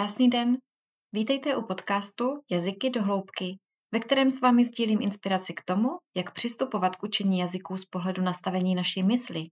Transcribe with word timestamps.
Krásný 0.00 0.30
den. 0.30 0.58
Vítejte 1.12 1.56
u 1.56 1.62
podcastu 1.62 2.24
Jazyky 2.50 2.90
do 2.90 3.02
hloubky, 3.02 3.58
ve 3.92 4.00
kterém 4.00 4.30
s 4.30 4.40
vámi 4.40 4.64
sdílím 4.64 5.02
inspiraci 5.02 5.54
k 5.54 5.64
tomu, 5.64 5.88
jak 6.16 6.32
přistupovat 6.32 6.96
k 6.96 7.02
učení 7.02 7.38
jazyků 7.38 7.76
z 7.76 7.84
pohledu 7.84 8.22
nastavení 8.22 8.74
naší 8.74 9.02
mysli 9.02 9.44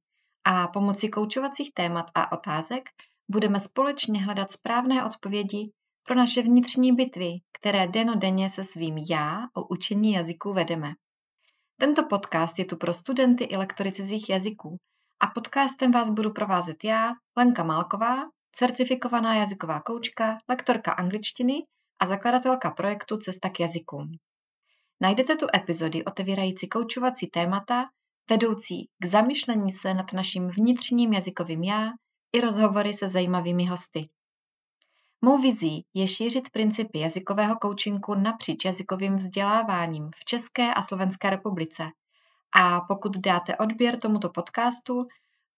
a 0.44 0.68
pomocí 0.68 1.10
koučovacích 1.10 1.70
témat 1.74 2.06
a 2.14 2.32
otázek 2.32 2.82
budeme 3.30 3.60
společně 3.60 4.24
hledat 4.24 4.52
správné 4.52 5.04
odpovědi 5.04 5.70
pro 6.02 6.14
naše 6.14 6.42
vnitřní 6.42 6.92
bitvy, 6.92 7.32
které 7.60 7.88
denodenně 7.88 8.50
se 8.50 8.64
svým 8.64 8.96
já 9.10 9.42
o 9.56 9.68
učení 9.68 10.12
jazyků 10.12 10.52
vedeme. 10.52 10.92
Tento 11.80 12.02
podcast 12.02 12.58
je 12.58 12.64
tu 12.64 12.76
pro 12.76 12.92
studenty 12.92 13.44
i 13.44 13.56
lektory 13.56 13.92
cizích 13.92 14.30
jazyků 14.30 14.76
a 15.20 15.26
podcastem 15.26 15.90
vás 15.90 16.10
budu 16.10 16.32
provázet 16.32 16.84
já, 16.84 17.12
Lenka 17.36 17.64
Málková, 17.64 18.24
certifikovaná 18.58 19.34
jazyková 19.34 19.80
koučka, 19.80 20.38
lektorka 20.48 20.92
angličtiny 20.92 21.62
a 22.00 22.06
zakladatelka 22.06 22.70
projektu 22.70 23.16
Cesta 23.16 23.48
k 23.48 23.60
jazykům. 23.60 24.18
Najdete 25.00 25.36
tu 25.36 25.46
epizody 25.54 26.04
otevírající 26.04 26.68
koučovací 26.68 27.26
témata, 27.26 27.84
vedoucí 28.30 28.88
k 28.98 29.06
zamyšlení 29.06 29.72
se 29.72 29.94
nad 29.94 30.12
naším 30.12 30.48
vnitřním 30.48 31.12
jazykovým 31.12 31.62
já 31.62 31.90
i 32.32 32.40
rozhovory 32.40 32.92
se 32.92 33.08
zajímavými 33.08 33.66
hosty. 33.66 34.06
Mou 35.22 35.38
vizí 35.38 35.84
je 35.94 36.08
šířit 36.08 36.50
principy 36.50 36.98
jazykového 36.98 37.56
koučinku 37.56 38.14
napříč 38.14 38.64
jazykovým 38.64 39.16
vzděláváním 39.16 40.10
v 40.16 40.24
České 40.24 40.74
a 40.74 40.82
Slovenské 40.82 41.30
republice. 41.30 41.84
A 42.54 42.80
pokud 42.80 43.16
dáte 43.16 43.56
odběr 43.56 43.98
tomuto 43.98 44.30
podcastu, 44.30 45.06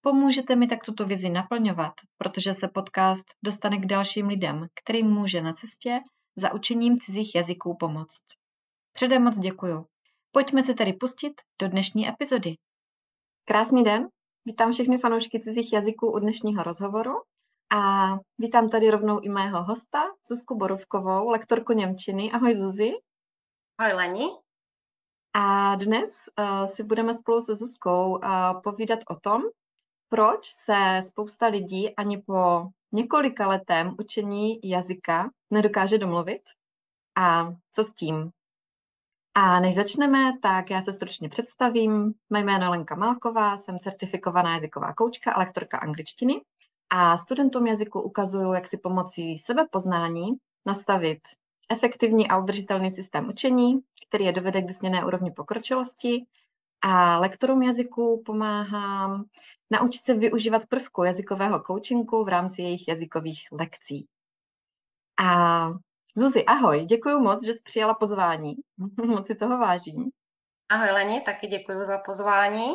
Pomůžete 0.03 0.57
mi 0.57 0.67
tak 0.67 0.85
tuto 0.85 1.07
vizi 1.07 1.29
naplňovat, 1.31 1.93
protože 2.19 2.55
se 2.55 2.69
podcast 2.69 3.25
dostane 3.45 3.79
k 3.79 3.87
dalším 3.87 4.29
lidem, 4.29 4.67
kterým 4.83 5.07
může 5.07 5.43
na 5.43 5.53
cestě 5.53 6.01
za 6.37 6.55
učením 6.55 6.99
cizích 6.99 7.35
jazyků 7.35 7.77
pomoct. 7.81 8.23
Předem 8.93 9.25
moc 9.25 9.39
děkuju. 9.39 9.87
Pojďme 10.33 10.63
se 10.63 10.75
tedy 10.75 10.93
pustit 10.93 11.33
do 11.61 11.69
dnešní 11.69 12.09
epizody. 12.09 12.55
Krásný 13.45 13.85
den, 13.85 14.09
vítám 14.45 14.73
všechny 14.73 14.99
fanoušky 14.99 15.41
cizích 15.41 15.73
jazyků 15.73 16.13
u 16.13 16.19
dnešního 16.19 16.63
rozhovoru 16.63 17.13
a 17.73 18.11
vítám 18.39 18.69
tady 18.69 18.91
rovnou 18.91 19.21
i 19.21 19.29
mého 19.29 19.65
hosta, 19.65 20.03
Zuzku 20.29 20.59
Borovkovou, 20.59 21.29
lektorku 21.29 21.73
Němčiny. 21.73 22.33
Ahoj 22.33 22.55
Zuzi. 22.55 22.93
Ahoj 23.79 23.93
Leni. 23.93 24.29
A 25.35 25.75
dnes 25.77 26.29
uh, 26.39 26.67
si 26.67 26.83
budeme 26.83 27.15
spolu 27.15 27.41
se 27.41 27.55
Zuzkou 27.55 28.11
uh, 28.11 28.63
povídat 28.63 28.99
o 29.09 29.21
tom, 29.21 29.43
proč 30.11 30.51
se 30.51 31.01
spousta 31.07 31.47
lidí 31.47 31.95
ani 31.97 32.19
po 32.19 32.67
několika 32.93 33.49
letém 33.49 33.97
učení 33.99 34.61
jazyka 34.65 35.31
nedokáže 35.51 35.99
domluvit 35.99 36.43
a 37.17 37.53
co 37.73 37.85
s 37.85 37.95
tím. 37.95 38.31
A 39.35 39.61
než 39.61 39.75
začneme, 39.75 40.39
tak 40.43 40.71
já 40.71 40.81
se 40.81 40.93
stručně 40.93 41.29
představím. 41.29 42.15
Mé 42.31 42.41
jméno 42.41 42.65
je 42.65 42.69
Lenka 42.69 42.95
Malková, 42.95 43.57
jsem 43.57 43.79
certifikovaná 43.79 44.55
jazyková 44.55 44.95
koučka 44.95 45.33
a 45.33 45.39
lektorka 45.39 45.79
angličtiny 45.79 46.41
a 46.91 47.17
studentům 47.17 47.67
jazyku 47.67 48.01
ukazuju, 48.01 48.53
jak 48.53 48.67
si 48.67 48.79
pomocí 48.79 49.39
sebepoznání 49.39 50.33
nastavit 50.67 51.21
efektivní 51.73 52.29
a 52.29 52.39
udržitelný 52.39 52.91
systém 52.91 53.29
učení, 53.29 53.81
který 54.07 54.25
je 54.25 54.33
dovede 54.33 54.63
k 54.63 54.67
vysněné 54.67 55.05
úrovni 55.05 55.31
pokročilosti 55.31 56.27
a 56.83 57.19
lektorům 57.19 57.63
jazyku 57.63 58.23
pomáhám 58.27 59.25
naučit 59.71 60.05
se 60.05 60.15
využívat 60.15 60.67
prvku 60.67 61.05
jazykového 61.05 61.63
coachingu 61.67 62.25
v 62.25 62.29
rámci 62.29 62.63
jejich 62.63 62.89
jazykových 62.89 63.49
lekcí. 63.53 64.07
A 65.23 65.69
Zuzi, 66.17 66.45
ahoj, 66.45 66.85
děkuji 66.85 67.19
moc, 67.19 67.45
že 67.45 67.55
jsi 67.55 67.63
přijala 67.65 67.95
pozvání. 67.95 68.55
moc 69.07 69.27
si 69.27 69.35
toho 69.35 69.59
vážím. 69.59 70.11
Ahoj 70.69 70.91
Leni, 70.91 71.21
taky 71.21 71.47
děkuji 71.47 71.85
za 71.85 71.99
pozvání. 71.99 72.75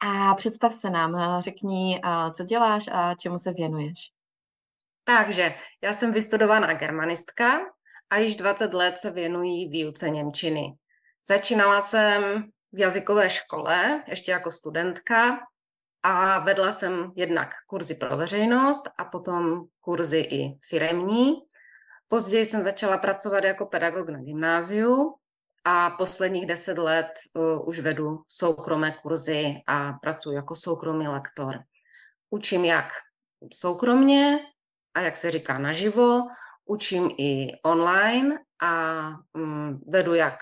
A 0.00 0.34
představ 0.34 0.72
se 0.72 0.90
nám, 0.90 1.40
řekni, 1.42 2.00
co 2.36 2.44
děláš 2.44 2.84
a 2.92 3.14
čemu 3.14 3.38
se 3.38 3.52
věnuješ. 3.52 3.98
Takže, 5.04 5.54
já 5.82 5.94
jsem 5.94 6.12
vystudovaná 6.12 6.74
germanistka 6.74 7.60
a 8.10 8.16
již 8.16 8.36
20 8.36 8.74
let 8.74 8.98
se 8.98 9.10
věnuji 9.10 9.68
výuce 9.68 10.10
Němčiny. 10.10 10.76
Začínala 11.28 11.80
jsem 11.80 12.50
v 12.74 12.78
jazykové 12.78 13.30
škole, 13.30 14.02
ještě 14.06 14.32
jako 14.32 14.50
studentka, 14.50 15.38
a 16.02 16.38
vedla 16.38 16.72
jsem 16.72 17.12
jednak 17.16 17.54
kurzy 17.66 17.94
pro 17.94 18.16
veřejnost 18.16 18.84
a 18.98 19.04
potom 19.04 19.64
kurzy 19.80 20.18
i 20.18 20.58
firemní. 20.68 21.34
Později 22.08 22.46
jsem 22.46 22.62
začala 22.62 22.98
pracovat 22.98 23.44
jako 23.44 23.66
pedagog 23.66 24.08
na 24.08 24.18
gymnáziu 24.22 25.14
a 25.64 25.90
posledních 25.90 26.46
deset 26.46 26.78
let 26.78 27.06
uh, 27.34 27.68
už 27.68 27.80
vedu 27.80 28.22
soukromé 28.28 28.94
kurzy 29.02 29.62
a 29.66 29.92
pracuji 29.92 30.36
jako 30.36 30.56
soukromý 30.56 31.08
lektor. 31.08 31.58
Učím 32.30 32.64
jak 32.64 32.88
soukromně 33.52 34.38
a 34.94 35.00
jak 35.00 35.16
se 35.16 35.30
říká 35.30 35.58
naživo, 35.58 36.20
učím 36.64 37.10
i 37.18 37.48
online 37.62 38.38
a 38.62 39.02
um, 39.32 39.80
vedu 39.88 40.14
jak 40.14 40.34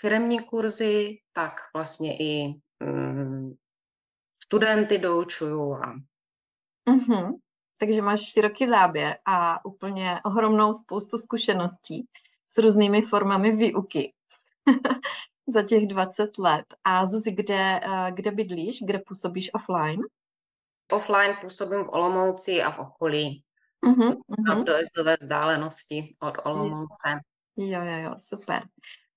firemní 0.00 0.40
kurzy, 0.40 1.18
tak 1.32 1.52
vlastně 1.74 2.16
i 2.16 2.60
um, 2.84 3.56
studenty 4.42 4.98
doučuju. 4.98 5.74
A... 5.74 5.94
Mm-hmm. 6.90 7.32
Takže 7.78 8.02
máš 8.02 8.20
široký 8.32 8.66
záběr 8.66 9.18
a 9.24 9.64
úplně 9.64 10.20
ohromnou 10.24 10.74
spoustu 10.74 11.18
zkušeností 11.18 12.08
s 12.46 12.58
různými 12.58 13.02
formami 13.02 13.56
výuky 13.56 14.12
za 15.46 15.62
těch 15.62 15.86
20 15.86 16.38
let. 16.38 16.64
A 16.84 17.06
Zuzi, 17.06 17.32
kde, 17.32 17.80
eh, 17.82 18.12
kde 18.12 18.30
bydlíš, 18.30 18.82
kde 18.82 18.98
působíš 18.98 19.54
offline? 19.54 20.00
Offline 20.92 21.36
působím 21.40 21.84
v 21.84 21.88
Olomouci 21.88 22.62
a 22.62 22.70
v 22.70 22.78
okolí. 22.78 23.42
Uh-huh, 23.86 24.16
uh-huh. 24.28 24.60
v 24.60 24.64
dojezdové 24.64 25.16
vzdálenosti 25.20 26.16
od 26.20 26.34
Olomouce. 26.44 27.20
Jo, 27.56 27.84
jo, 27.84 27.98
jo, 28.04 28.14
super. 28.18 28.62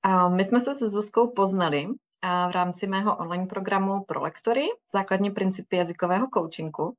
A 0.03 0.29
my 0.29 0.45
jsme 0.45 0.59
se 0.59 0.73
se 0.75 0.89
Zuzkou 0.89 1.31
poznali 1.31 1.87
v 2.23 2.51
rámci 2.51 2.87
mého 2.87 3.17
online 3.17 3.45
programu 3.45 4.03
pro 4.03 4.21
lektory, 4.21 4.65
základní 4.93 5.31
principy 5.31 5.75
jazykového 5.75 6.27
coachingu. 6.33 6.93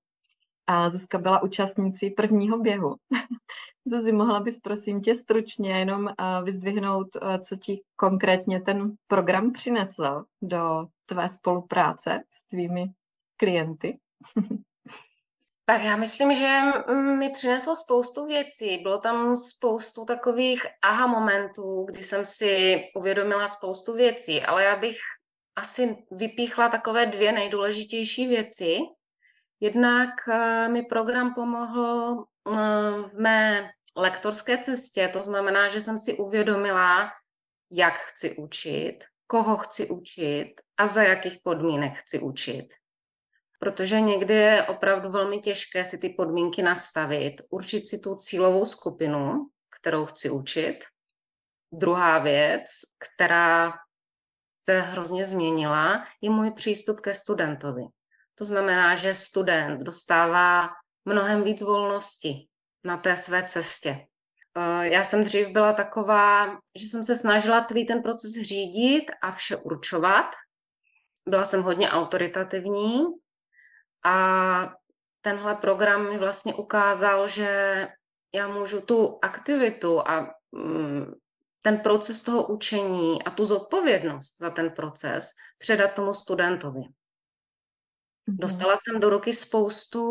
A 0.66 0.91
Zuzka 0.91 1.19
byla 1.19 1.43
účastnící 1.43 2.10
prvního 2.10 2.59
běhu. 2.59 2.97
Zuzi, 3.84 4.12
mohla 4.12 4.41
bys 4.41 4.59
prosím 4.59 5.00
tě 5.00 5.15
stručně 5.15 5.78
jenom 5.78 6.09
vyzdvihnout, 6.44 7.09
co 7.44 7.56
ti 7.56 7.83
konkrétně 7.97 8.60
ten 8.60 8.93
program 9.06 9.53
přinesl 9.53 10.25
do 10.43 10.87
tvé 11.06 11.28
spolupráce 11.28 12.22
s 12.31 12.49
tvými 12.49 12.87
klienty? 13.37 13.99
Tak 15.70 15.82
já 15.82 15.97
myslím, 15.97 16.34
že 16.34 16.60
mi 16.94 17.31
přineslo 17.31 17.76
spoustu 17.76 18.26
věcí. 18.26 18.78
Bylo 18.78 18.98
tam 18.98 19.36
spoustu 19.36 20.04
takových 20.04 20.66
aha 20.82 21.06
momentů, 21.06 21.84
kdy 21.84 22.03
jsem 22.03 22.25
si 22.25 22.82
uvědomila 22.97 23.48
spoustu 23.48 23.94
věcí, 23.94 24.42
ale 24.42 24.64
já 24.64 24.76
bych 24.76 24.97
asi 25.56 25.97
vypíchla 26.10 26.69
takové 26.69 27.06
dvě 27.06 27.32
nejdůležitější 27.32 28.26
věci. 28.26 28.78
Jednak 29.60 30.10
eh, 30.28 30.69
mi 30.69 30.82
program 30.82 31.34
pomohl 31.34 32.25
eh, 32.48 32.53
v 33.09 33.20
mé 33.20 33.70
lektorské 33.97 34.59
cestě, 34.59 35.10
to 35.12 35.22
znamená, 35.22 35.69
že 35.69 35.80
jsem 35.80 35.98
si 35.98 36.16
uvědomila, 36.16 37.10
jak 37.70 37.94
chci 37.94 38.36
učit, 38.36 38.98
koho 39.27 39.56
chci 39.56 39.89
učit 39.89 40.54
a 40.77 40.86
za 40.86 41.03
jakých 41.03 41.39
podmínek 41.42 41.92
chci 41.95 42.18
učit 42.18 42.79
protože 43.60 44.01
někdy 44.01 44.34
je 44.34 44.66
opravdu 44.66 45.10
velmi 45.10 45.41
těžké 45.41 45.84
si 45.84 45.98
ty 45.98 46.09
podmínky 46.09 46.62
nastavit, 46.62 47.42
určit 47.51 47.89
si 47.89 47.98
tu 47.98 48.16
cílovou 48.16 48.66
skupinu, 48.66 49.48
kterou 49.80 50.07
chci 50.07 50.30
učit. 50.30 50.78
Druhá 51.72 52.18
věc, 52.18 52.65
která 52.98 53.72
se 54.65 54.80
hrozně 54.80 55.24
změnila, 55.24 56.04
je 56.21 56.30
můj 56.30 56.51
přístup 56.51 57.01
ke 57.01 57.15
studentovi. 57.15 57.83
To 58.34 58.45
znamená, 58.45 58.95
že 58.95 59.15
student 59.15 59.80
dostává 59.80 60.68
mnohem 61.04 61.45
víc 61.45 61.62
volnosti 61.62 62.48
na 62.84 62.97
té 62.97 63.16
své 63.16 63.45
cestě. 63.48 64.07
Eh, 64.57 64.89
já 64.89 65.04
jsem 65.04 65.24
dřív 65.24 65.48
byla 65.48 65.72
taková, 65.72 66.59
že 66.74 66.86
jsem 66.86 67.04
se 67.04 67.16
snažila 67.16 67.65
celý 67.65 67.86
ten 67.86 68.03
proces 68.03 68.33
řídit 68.33 69.10
a 69.22 69.30
vše 69.30 69.57
určovat. 69.57 70.27
Byla 71.28 71.45
jsem 71.45 71.62
hodně 71.62 71.91
autoritativní 71.91 73.07
a 74.04 74.74
tenhle 75.20 75.54
program 75.54 76.08
mi 76.08 76.18
vlastně 76.18 76.54
ukázal, 76.54 77.28
že 77.28 77.88
já 78.34 78.48
můžu 78.48 78.80
tu 78.80 79.18
aktivitu 79.22 80.08
a 80.08 80.34
mm, 80.52 81.14
ten 81.62 81.78
proces 81.78 82.22
toho 82.22 82.47
učení 82.47 83.22
a 83.22 83.30
tu 83.30 83.47
zodpovědnost 83.47 84.38
za 84.38 84.50
ten 84.50 84.70
proces 84.70 85.30
předat 85.58 85.94
tomu 85.94 86.14
studentovi. 86.14 86.80
Mhm. 88.26 88.36
Dostala 88.38 88.76
jsem 88.76 89.00
do 89.00 89.10
ruky 89.10 89.32
spoustu 89.32 90.02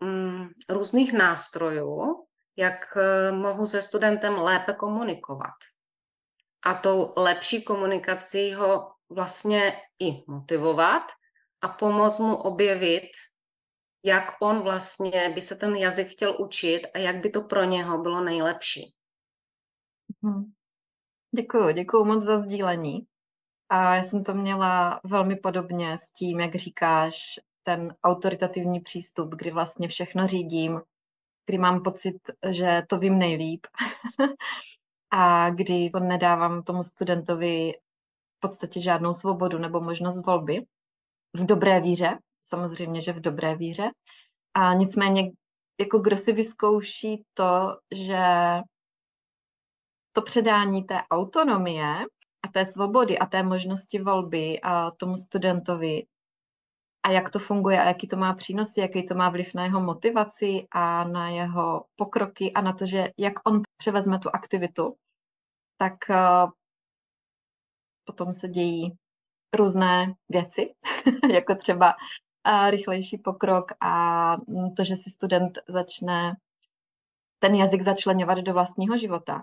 mm, 0.00 0.48
různých 0.68 1.12
nástrojů, 1.12 2.24
jak 2.56 2.96
eh, 2.96 3.32
mohu 3.32 3.66
se 3.66 3.82
studentem 3.82 4.34
lépe 4.34 4.72
komunikovat. 4.72 5.54
A 6.62 6.74
tou 6.74 7.12
lepší 7.16 7.62
komunikací 7.62 8.54
ho 8.54 8.92
vlastně 9.10 9.80
i 9.98 10.24
motivovat 10.26 11.02
a 11.60 11.68
pomoct 11.68 12.18
mu 12.18 12.36
objevit, 12.36 13.10
jak 14.02 14.24
on 14.40 14.62
vlastně 14.62 15.30
by 15.34 15.42
se 15.42 15.56
ten 15.56 15.76
jazyk 15.76 16.08
chtěl 16.08 16.36
učit 16.42 16.82
a 16.94 16.98
jak 16.98 17.16
by 17.16 17.30
to 17.30 17.42
pro 17.42 17.64
něho 17.64 17.98
bylo 17.98 18.24
nejlepší. 18.24 18.94
Hmm. 20.22 20.52
Děkuju, 21.36 21.72
děkuju 21.72 22.04
moc 22.04 22.24
za 22.24 22.38
sdílení. 22.38 23.06
A 23.68 23.94
já 23.94 24.02
jsem 24.02 24.24
to 24.24 24.34
měla 24.34 25.00
velmi 25.04 25.36
podobně 25.36 25.98
s 25.98 26.10
tím, 26.10 26.40
jak 26.40 26.54
říkáš, 26.54 27.40
ten 27.62 27.94
autoritativní 28.04 28.80
přístup, 28.80 29.34
kdy 29.34 29.50
vlastně 29.50 29.88
všechno 29.88 30.26
řídím, 30.26 30.80
kdy 31.46 31.58
mám 31.58 31.82
pocit, 31.82 32.16
že 32.50 32.82
to 32.88 32.98
vím 32.98 33.18
nejlíp 33.18 33.66
a 35.10 35.50
kdy 35.50 35.90
to 35.90 36.00
nedávám 36.00 36.62
tomu 36.62 36.82
studentovi 36.82 37.72
v 38.36 38.40
podstatě 38.40 38.80
žádnou 38.80 39.14
svobodu 39.14 39.58
nebo 39.58 39.80
možnost 39.80 40.26
volby. 40.26 40.66
V 41.34 41.46
dobré 41.46 41.80
víře, 41.80 42.18
samozřejmě, 42.42 43.00
že 43.00 43.12
v 43.12 43.20
dobré 43.20 43.56
víře. 43.56 43.90
A 44.54 44.74
nicméně, 44.74 45.30
jako 45.80 45.98
kdo 45.98 46.16
si 46.16 46.32
vyzkouší 46.32 47.24
to, 47.34 47.76
že 47.94 48.22
to 50.12 50.22
předání 50.22 50.84
té 50.84 51.02
autonomie 51.10 52.04
a 52.42 52.48
té 52.52 52.64
svobody 52.64 53.18
a 53.18 53.26
té 53.26 53.42
možnosti 53.42 53.98
volby 53.98 54.60
a 54.60 54.90
tomu 54.90 55.16
studentovi 55.16 56.02
a 57.02 57.10
jak 57.10 57.30
to 57.30 57.38
funguje 57.38 57.80
a 57.82 57.84
jaký 57.84 58.08
to 58.08 58.16
má 58.16 58.34
přínosy, 58.34 58.80
jaký 58.80 59.04
to 59.06 59.14
má 59.14 59.30
vliv 59.30 59.54
na 59.54 59.64
jeho 59.64 59.80
motivaci 59.80 60.66
a 60.70 61.04
na 61.04 61.28
jeho 61.28 61.84
pokroky 61.96 62.52
a 62.52 62.60
na 62.60 62.72
to, 62.72 62.86
že 62.86 63.08
jak 63.18 63.32
on 63.48 63.62
převezme 63.76 64.18
tu 64.18 64.28
aktivitu, 64.32 64.96
tak 65.76 65.94
uh, 66.10 66.50
potom 68.04 68.32
se 68.32 68.48
dějí 68.48 68.92
různé 69.54 70.14
věci, 70.28 70.74
jako 71.32 71.54
třeba 71.54 71.94
uh, 72.48 72.70
rychlejší 72.70 73.18
pokrok 73.18 73.72
a 73.80 74.36
to, 74.76 74.84
že 74.84 74.96
si 74.96 75.10
student 75.10 75.58
začne 75.68 76.36
ten 77.38 77.54
jazyk 77.54 77.82
začlenovat 77.82 78.38
do 78.38 78.52
vlastního 78.52 78.96
života, 78.96 79.40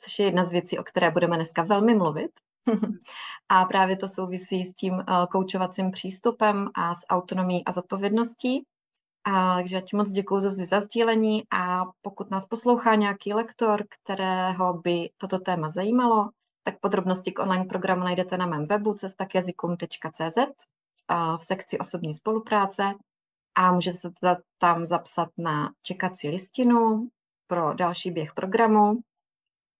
což 0.00 0.18
je 0.18 0.24
jedna 0.24 0.44
z 0.44 0.50
věcí, 0.50 0.78
o 0.78 0.82
které 0.82 1.10
budeme 1.10 1.36
dneska 1.36 1.62
velmi 1.62 1.94
mluvit. 1.94 2.30
a 3.48 3.64
právě 3.64 3.96
to 3.96 4.08
souvisí 4.08 4.64
s 4.64 4.74
tím 4.74 4.94
uh, 4.94 5.02
koučovacím 5.30 5.90
přístupem 5.90 6.68
a 6.74 6.94
s 6.94 7.06
autonomí 7.10 7.64
a 7.64 7.72
zodpovědností. 7.72 8.64
A, 9.24 9.54
takže 9.54 9.76
já 9.76 9.80
ti 9.82 9.96
moc 9.96 10.10
děkuji 10.10 10.40
za, 10.40 10.50
za 10.52 10.80
sdílení 10.80 11.42
a 11.52 11.84
pokud 12.02 12.30
nás 12.30 12.44
poslouchá 12.44 12.94
nějaký 12.94 13.34
lektor, 13.34 13.84
kterého 13.88 14.74
by 14.74 15.10
toto 15.16 15.38
téma 15.38 15.70
zajímalo, 15.70 16.30
tak 16.62 16.80
podrobnosti 16.80 17.32
k 17.32 17.38
online 17.38 17.64
programu 17.64 18.04
najdete 18.04 18.36
na 18.36 18.46
mém 18.46 18.64
webu 18.64 18.94
cestakjazykum.cz 18.94 20.38
v 21.36 21.44
sekci 21.44 21.78
osobní 21.78 22.14
spolupráce 22.14 22.94
a 23.54 23.72
můžete 23.72 23.98
se 23.98 24.10
tam 24.58 24.86
zapsat 24.86 25.28
na 25.38 25.72
čekací 25.82 26.28
listinu 26.28 27.08
pro 27.46 27.74
další 27.74 28.10
běh 28.10 28.32
programu 28.34 28.98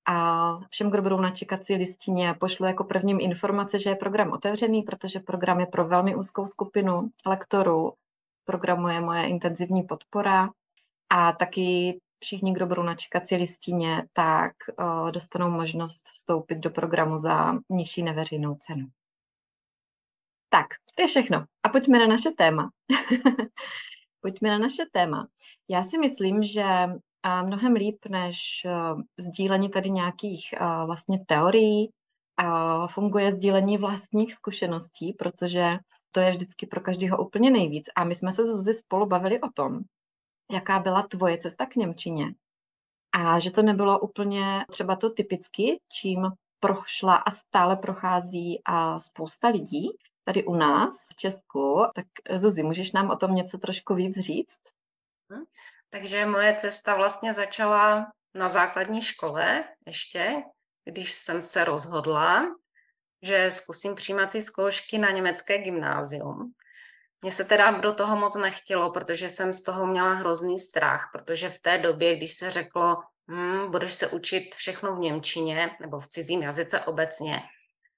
a 0.08 0.58
všem, 0.70 0.90
kdo 0.90 1.02
budou 1.02 1.20
na 1.20 1.30
čekací 1.30 1.74
listině, 1.74 2.34
pošlu 2.34 2.66
jako 2.66 2.84
prvním 2.84 3.20
informace, 3.20 3.78
že 3.78 3.90
je 3.90 3.96
program 3.96 4.32
otevřený, 4.32 4.82
protože 4.82 5.20
program 5.20 5.60
je 5.60 5.66
pro 5.66 5.88
velmi 5.88 6.16
úzkou 6.16 6.46
skupinu 6.46 7.10
lektorů. 7.26 7.92
Programu 8.44 8.88
je 8.88 9.00
moje 9.00 9.28
intenzivní 9.28 9.82
podpora 9.82 10.50
a 11.10 11.32
taky 11.32 11.98
všichni, 12.20 12.52
kdo 12.52 12.66
budou 12.66 12.82
na 12.82 12.94
čekací 12.94 13.36
listině, 13.36 14.08
tak 14.12 14.52
uh, 14.78 15.10
dostanou 15.10 15.50
možnost 15.50 16.06
vstoupit 16.06 16.58
do 16.58 16.70
programu 16.70 17.18
za 17.18 17.54
nižší 17.70 18.02
neveřejnou 18.02 18.54
cenu. 18.54 18.86
Tak, 20.48 20.66
to 20.94 21.02
je 21.02 21.08
všechno. 21.08 21.44
A 21.62 21.68
pojďme 21.68 21.98
na 21.98 22.06
naše 22.06 22.30
téma. 22.30 22.70
pojďme 24.20 24.50
na 24.50 24.58
naše 24.58 24.82
téma. 24.92 25.28
Já 25.70 25.82
si 25.82 25.98
myslím, 25.98 26.44
že 26.44 26.64
mnohem 27.42 27.72
líp 27.72 28.06
než 28.08 28.66
uh, 28.66 29.00
sdílení 29.18 29.68
tady 29.68 29.90
nějakých 29.90 30.54
uh, 30.60 30.86
vlastně 30.86 31.24
teorií 31.26 31.90
funguje 32.86 33.32
sdílení 33.32 33.78
vlastních 33.78 34.34
zkušeností, 34.34 35.12
protože 35.12 35.78
to 36.12 36.20
je 36.20 36.30
vždycky 36.30 36.66
pro 36.66 36.80
každého 36.80 37.18
úplně 37.18 37.50
nejvíc. 37.50 37.86
A 37.96 38.04
my 38.04 38.14
jsme 38.14 38.32
se 38.32 38.44
s 38.44 38.48
Zuzi 38.48 38.74
spolu 38.74 39.06
bavili 39.06 39.40
o 39.40 39.48
tom, 39.54 39.80
jaká 40.52 40.78
byla 40.78 41.02
tvoje 41.02 41.38
cesta 41.38 41.66
k 41.66 41.76
Němčině. 41.76 42.34
A 43.12 43.38
že 43.38 43.50
to 43.50 43.62
nebylo 43.62 44.00
úplně 44.00 44.64
třeba 44.70 44.96
to 44.96 45.10
typicky, 45.10 45.80
čím 45.92 46.30
prošla 46.60 47.16
a 47.16 47.30
stále 47.30 47.76
prochází 47.76 48.62
a 48.64 48.98
spousta 48.98 49.48
lidí 49.48 49.90
tady 50.28 50.44
u 50.44 50.54
nás 50.54 50.94
v 51.12 51.16
Česku. 51.16 51.84
Tak 51.94 52.06
Zuzi, 52.36 52.62
můžeš 52.62 52.92
nám 52.92 53.10
o 53.10 53.16
tom 53.16 53.34
něco 53.34 53.58
trošku 53.58 53.94
víc 53.94 54.18
říct? 54.18 54.60
Hm? 55.32 55.44
Takže 55.90 56.26
moje 56.26 56.56
cesta 56.56 56.96
vlastně 56.96 57.34
začala 57.34 58.12
na 58.34 58.48
základní 58.48 59.02
škole 59.02 59.64
ještě, 59.86 60.42
když 60.84 61.12
jsem 61.12 61.42
se 61.42 61.64
rozhodla, 61.64 62.46
že 63.22 63.50
zkusím 63.50 63.94
přijímací 63.94 64.42
zkoušky 64.42 64.98
na 64.98 65.10
německé 65.10 65.58
gymnázium. 65.58 66.52
Mně 67.22 67.32
se 67.32 67.44
teda 67.44 67.70
do 67.70 67.94
toho 67.94 68.16
moc 68.16 68.36
nechtělo, 68.36 68.92
protože 68.92 69.28
jsem 69.28 69.52
z 69.52 69.62
toho 69.62 69.86
měla 69.86 70.14
hrozný 70.14 70.58
strach, 70.58 71.08
protože 71.12 71.50
v 71.50 71.58
té 71.58 71.78
době, 71.78 72.16
když 72.16 72.32
se 72.32 72.50
řeklo, 72.50 72.96
hm, 73.30 73.70
budeš 73.70 73.94
se 73.94 74.06
učit 74.08 74.54
všechno 74.54 74.96
v 74.96 74.98
Němčině 74.98 75.70
nebo 75.80 76.00
v 76.00 76.06
cizím 76.06 76.42
jazyce 76.42 76.80
obecně, 76.80 77.42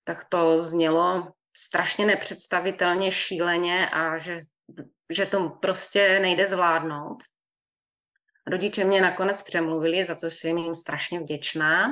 tak 0.05 0.25
to 0.29 0.59
znělo 0.59 1.33
strašně 1.65 2.07
nepředstavitelně 2.07 3.13
šíleně 3.13 3.89
a 3.89 4.19
že, 4.19 4.39
že 5.13 5.27
to 5.27 5.49
prostě 5.49 6.19
nejde 6.21 6.47
zvládnout. 6.47 7.23
Rodiče 8.47 8.85
mě 8.85 9.01
nakonec 9.01 9.43
přemluvili, 9.43 10.05
za 10.05 10.15
což 10.15 10.35
jsem 10.35 10.59
jim 10.59 10.75
strašně 10.75 11.21
vděčná. 11.21 11.87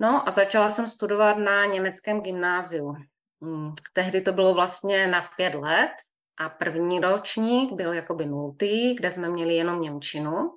No 0.00 0.28
a 0.28 0.30
začala 0.30 0.70
jsem 0.70 0.86
studovat 0.86 1.38
na 1.38 1.64
německém 1.64 2.20
gymnáziu. 2.20 2.94
Hmm, 3.42 3.74
tehdy 3.92 4.20
to 4.20 4.32
bylo 4.32 4.54
vlastně 4.54 5.06
na 5.06 5.28
pět 5.36 5.54
let 5.54 5.92
a 6.36 6.48
první 6.48 7.00
ročník 7.00 7.72
byl 7.72 7.92
jakoby 7.92 8.26
nultý, 8.26 8.94
kde 8.94 9.10
jsme 9.10 9.28
měli 9.28 9.54
jenom 9.54 9.80
Němčinu. 9.80 10.50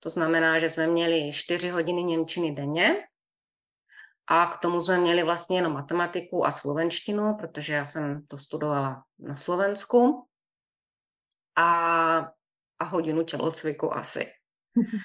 To 0.00 0.08
znamená, 0.08 0.58
že 0.58 0.70
jsme 0.70 0.86
měli 0.86 1.32
čtyři 1.32 1.68
hodiny 1.68 2.02
Němčiny 2.02 2.52
denně 2.52 2.96
a 4.26 4.46
k 4.46 4.58
tomu 4.58 4.80
jsme 4.80 4.98
měli 4.98 5.22
vlastně 5.22 5.58
jenom 5.58 5.72
matematiku 5.72 6.46
a 6.46 6.50
slovenštinu, 6.50 7.36
protože 7.40 7.74
já 7.74 7.84
jsem 7.84 8.26
to 8.26 8.38
studovala 8.38 9.04
na 9.18 9.36
Slovensku 9.36 10.28
a, 11.56 12.18
a 12.78 12.84
hodinu 12.84 13.24
tělocviku 13.24 13.94
asi. 13.94 14.32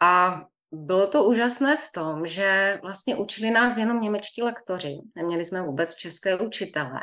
A 0.00 0.42
bylo 0.72 1.06
to 1.06 1.24
úžasné 1.24 1.76
v 1.76 1.92
tom, 1.92 2.26
že 2.26 2.78
vlastně 2.82 3.16
učili 3.16 3.50
nás 3.50 3.76
jenom 3.76 4.00
němečtí 4.00 4.42
lektoři. 4.42 4.98
Neměli 5.16 5.44
jsme 5.44 5.62
vůbec 5.62 5.94
české 5.94 6.38
učitele. 6.38 7.00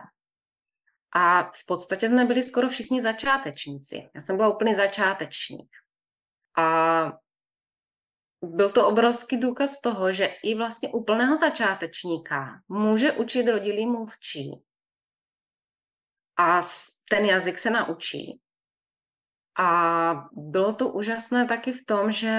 A 1.12 1.44
v 1.44 1.66
podstatě 1.66 2.08
jsme 2.08 2.26
byli 2.26 2.44
skoro 2.44 2.70
všichni 2.70 3.02
začátečníci. 3.02 4.10
Já 4.16 4.22
jsem 4.22 4.38
byla 4.38 4.50
úplný 4.50 4.74
začátečník. 4.74 5.70
A 6.58 7.12
byl 8.46 8.72
to 8.72 8.88
obrovský 8.88 9.38
důkaz 9.38 9.82
toho, 9.82 10.12
že 10.12 10.26
i 10.26 10.56
vlastně 10.56 10.90
úplného 10.94 11.38
začátečníka 11.38 12.62
může 12.68 13.12
učit 13.12 13.48
rodilý 13.48 13.88
mluvčí. 13.88 14.52
A 16.38 16.62
ten 17.10 17.26
jazyk 17.26 17.58
se 17.58 17.70
naučí. 17.70 18.40
A 19.60 20.14
bylo 20.32 20.74
to 20.74 20.90
úžasné 20.90 21.48
taky 21.48 21.74
v 21.74 21.86
tom, 21.86 22.12
že 22.12 22.32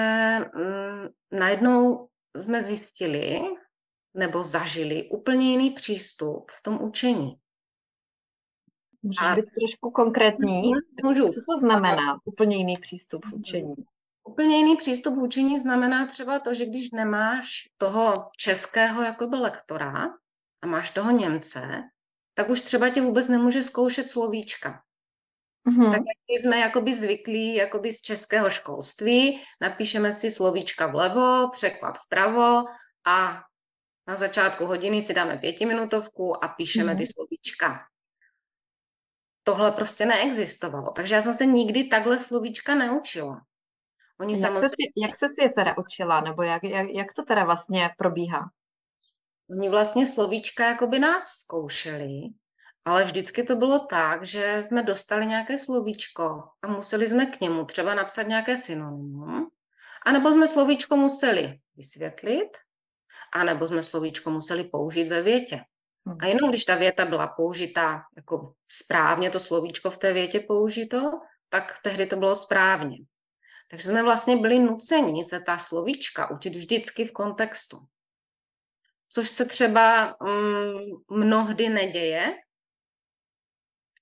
mm, 0.55 1.07
najednou 1.39 2.09
jsme 2.35 2.63
zjistili 2.63 3.39
nebo 4.13 4.43
zažili 4.43 5.09
úplně 5.09 5.51
jiný 5.51 5.71
přístup 5.71 6.51
v 6.51 6.61
tom 6.61 6.81
učení. 6.81 7.39
Můžeš 9.01 9.31
a... 9.31 9.35
být 9.35 9.45
trošku 9.61 9.91
konkrétní? 9.91 10.71
Můžu. 11.03 11.23
Co 11.23 11.41
to 11.49 11.57
znamená 11.59 12.19
úplně 12.25 12.57
jiný 12.57 12.77
přístup 12.77 13.25
v 13.25 13.33
učení? 13.33 13.75
Úplně 14.27 14.57
jiný 14.57 14.77
přístup 14.77 15.15
v 15.15 15.19
učení 15.19 15.59
znamená 15.59 16.05
třeba 16.05 16.39
to, 16.39 16.53
že 16.53 16.65
když 16.65 16.91
nemáš 16.91 17.69
toho 17.77 18.29
českého 18.37 19.01
jakoby 19.03 19.35
lektora 19.35 20.03
a 20.61 20.67
máš 20.67 20.91
toho 20.91 21.11
Němce, 21.11 21.83
tak 22.33 22.49
už 22.49 22.61
třeba 22.61 22.89
tě 22.89 23.01
vůbec 23.01 23.27
nemůže 23.27 23.63
zkoušet 23.63 24.09
slovíčka. 24.09 24.83
Mm-hmm. 25.67 25.91
Tak 25.91 26.01
jak 26.01 26.41
jsme 26.41 26.59
jakoby 26.59 26.93
zvyklí 26.93 27.55
jakoby 27.55 27.93
z 27.93 28.01
českého 28.01 28.49
školství, 28.49 29.41
napíšeme 29.61 30.11
si 30.11 30.31
slovíčka 30.31 30.87
vlevo, 30.87 31.49
překlad 31.51 31.97
vpravo 31.97 32.63
a 33.05 33.43
na 34.07 34.15
začátku 34.15 34.65
hodiny 34.65 35.01
si 35.01 35.13
dáme 35.13 35.37
pětiminutovku 35.37 36.43
a 36.43 36.47
píšeme 36.47 36.93
mm-hmm. 36.93 36.97
ty 36.97 37.05
slovíčka. 37.05 37.79
Tohle 39.43 39.71
prostě 39.71 40.05
neexistovalo, 40.05 40.91
takže 40.91 41.15
já 41.15 41.21
jsem 41.21 41.33
se 41.33 41.45
nikdy 41.45 41.83
takhle 41.83 42.19
slovíčka 42.19 42.75
neučila. 42.75 43.41
Oni 44.19 44.33
jak, 44.33 44.41
samozřejmě... 44.41 44.69
se 44.69 44.69
si, 44.69 44.91
jak 44.95 45.15
se 45.15 45.29
si 45.29 45.43
je 45.43 45.49
teda 45.49 45.77
učila, 45.77 46.21
nebo 46.21 46.43
jak, 46.43 46.63
jak, 46.63 46.89
jak 46.89 47.13
to 47.13 47.23
teda 47.23 47.43
vlastně 47.43 47.89
probíhá? 47.97 48.49
Oni 49.49 49.69
vlastně 49.69 50.05
slovíčka 50.05 50.65
jakoby 50.65 50.99
nás 50.99 51.23
zkoušeli, 51.23 52.21
ale 52.85 53.03
vždycky 53.03 53.43
to 53.43 53.55
bylo 53.55 53.79
tak, 53.79 54.25
že 54.25 54.63
jsme 54.63 54.83
dostali 54.83 55.25
nějaké 55.25 55.59
slovíčko 55.59 56.43
a 56.61 56.67
museli 56.67 57.09
jsme 57.09 57.25
k 57.25 57.41
němu 57.41 57.65
třeba 57.65 57.93
napsat 57.93 58.23
nějaké 58.23 58.57
synonymum, 58.57 59.47
anebo 60.05 60.31
jsme 60.31 60.47
slovíčko 60.47 60.97
museli 60.97 61.59
vysvětlit, 61.75 62.49
anebo 63.33 63.67
jsme 63.67 63.83
slovíčko 63.83 64.31
museli 64.31 64.63
použít 64.63 65.09
ve 65.09 65.21
větě. 65.21 65.61
A 66.19 66.25
jenom 66.25 66.49
když 66.49 66.65
ta 66.65 66.75
věta 66.75 67.05
byla 67.05 67.27
použitá 67.27 68.01
jako 68.17 68.53
správně, 68.67 69.29
to 69.29 69.39
slovíčko 69.39 69.91
v 69.91 69.97
té 69.97 70.13
větě 70.13 70.39
použito, 70.39 71.11
tak 71.49 71.79
tehdy 71.83 72.05
to 72.05 72.15
bylo 72.15 72.35
správně. 72.35 72.97
Takže 73.67 73.89
jsme 73.89 74.03
vlastně 74.03 74.37
byli 74.37 74.59
nuceni 74.59 75.23
se 75.23 75.39
ta 75.39 75.57
slovíčka 75.57 76.31
učit 76.31 76.55
vždycky 76.55 77.05
v 77.05 77.11
kontextu. 77.11 77.77
Což 79.09 79.29
se 79.29 79.45
třeba 79.45 80.17
mm, 80.21 80.79
mnohdy 81.19 81.69
neděje. 81.69 82.35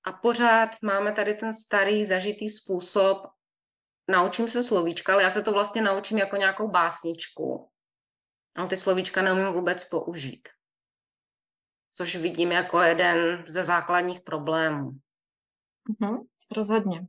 A 0.03 0.11
pořád 0.11 0.69
máme 0.81 1.11
tady 1.11 1.33
ten 1.33 1.53
starý 1.53 2.05
zažitý 2.05 2.49
způsob, 2.49 3.17
naučím 4.07 4.49
se 4.49 4.63
slovíčka, 4.63 5.13
ale 5.13 5.23
já 5.23 5.29
se 5.29 5.43
to 5.43 5.51
vlastně 5.51 5.81
naučím 5.81 6.17
jako 6.17 6.35
nějakou 6.35 6.67
básničku. 6.67 7.71
Ale 8.55 8.67
ty 8.67 8.77
slovíčka 8.77 9.21
neumím 9.21 9.53
vůbec 9.53 9.85
použít. 9.85 10.49
Což 11.91 12.15
vidím 12.15 12.51
jako 12.51 12.81
jeden 12.81 13.45
ze 13.47 13.63
základních 13.63 14.21
problémů. 14.21 14.91
Mm-hmm, 15.89 16.25
rozhodně. 16.55 17.07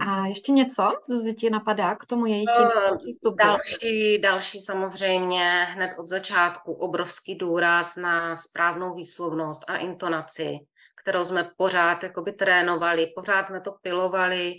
A 0.00 0.04
hmm. 0.04 0.26
ještě 0.26 0.52
něco, 0.52 0.92
Zuzi, 1.08 1.34
ti 1.34 1.50
napadá 1.50 1.94
k 1.94 2.06
tomu 2.06 2.26
jejich 2.26 2.48
uh, 2.58 2.98
přístupu? 2.98 3.36
Další, 3.36 4.20
další 4.22 4.60
samozřejmě 4.60 5.64
hned 5.64 5.98
od 5.98 6.08
začátku 6.08 6.72
obrovský 6.72 7.34
důraz 7.34 7.96
na 7.96 8.36
správnou 8.36 8.94
výslovnost 8.94 9.64
a 9.68 9.76
intonaci, 9.76 10.58
kterou 11.02 11.24
jsme 11.24 11.50
pořád 11.56 12.02
jakoby 12.02 12.32
trénovali, 12.32 13.12
pořád 13.16 13.46
jsme 13.46 13.60
to 13.60 13.72
pilovali, 13.82 14.54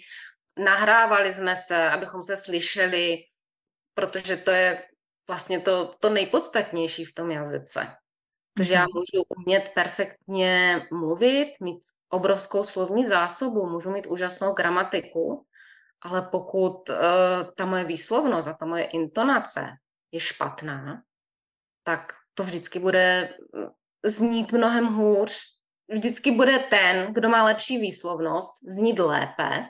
nahrávali 0.59 1.33
jsme 1.33 1.55
se, 1.55 1.89
abychom 1.89 2.23
se 2.23 2.37
slyšeli, 2.37 3.17
protože 3.93 4.37
to 4.37 4.51
je 4.51 4.83
vlastně 5.27 5.59
to, 5.59 5.93
to 5.99 6.09
nejpodstatnější 6.09 7.05
v 7.05 7.13
tom 7.13 7.31
jazyce. 7.31 7.87
Protože 8.53 8.73
já 8.73 8.81
mhm. 8.81 8.89
můžu 8.93 9.25
umět 9.37 9.71
perfektně 9.75 10.81
mluvit, 10.91 11.53
mít 11.61 11.79
obrovskou 12.11 12.63
slovní 12.63 13.05
zásobu, 13.05 13.69
můžu 13.69 13.91
mít 13.91 14.07
úžasnou 14.07 14.53
gramatiku, 14.53 15.45
ale 16.01 16.21
pokud 16.31 16.89
uh, 16.89 16.95
ta 17.57 17.65
moje 17.65 17.83
výslovnost 17.83 18.47
a 18.47 18.53
ta 18.53 18.65
moje 18.65 18.83
intonace 18.83 19.67
je 20.11 20.19
špatná, 20.19 21.01
tak 21.83 22.13
to 22.33 22.43
vždycky 22.43 22.79
bude 22.79 23.29
eh, 23.29 24.09
znít 24.09 24.51
mnohem 24.51 24.85
hůř. 24.87 25.39
Vždycky 25.93 26.31
bude 26.31 26.59
ten, 26.59 27.13
kdo 27.13 27.29
má 27.29 27.43
lepší 27.43 27.77
výslovnost, 27.77 28.53
znít 28.67 28.99
lépe, 28.99 29.65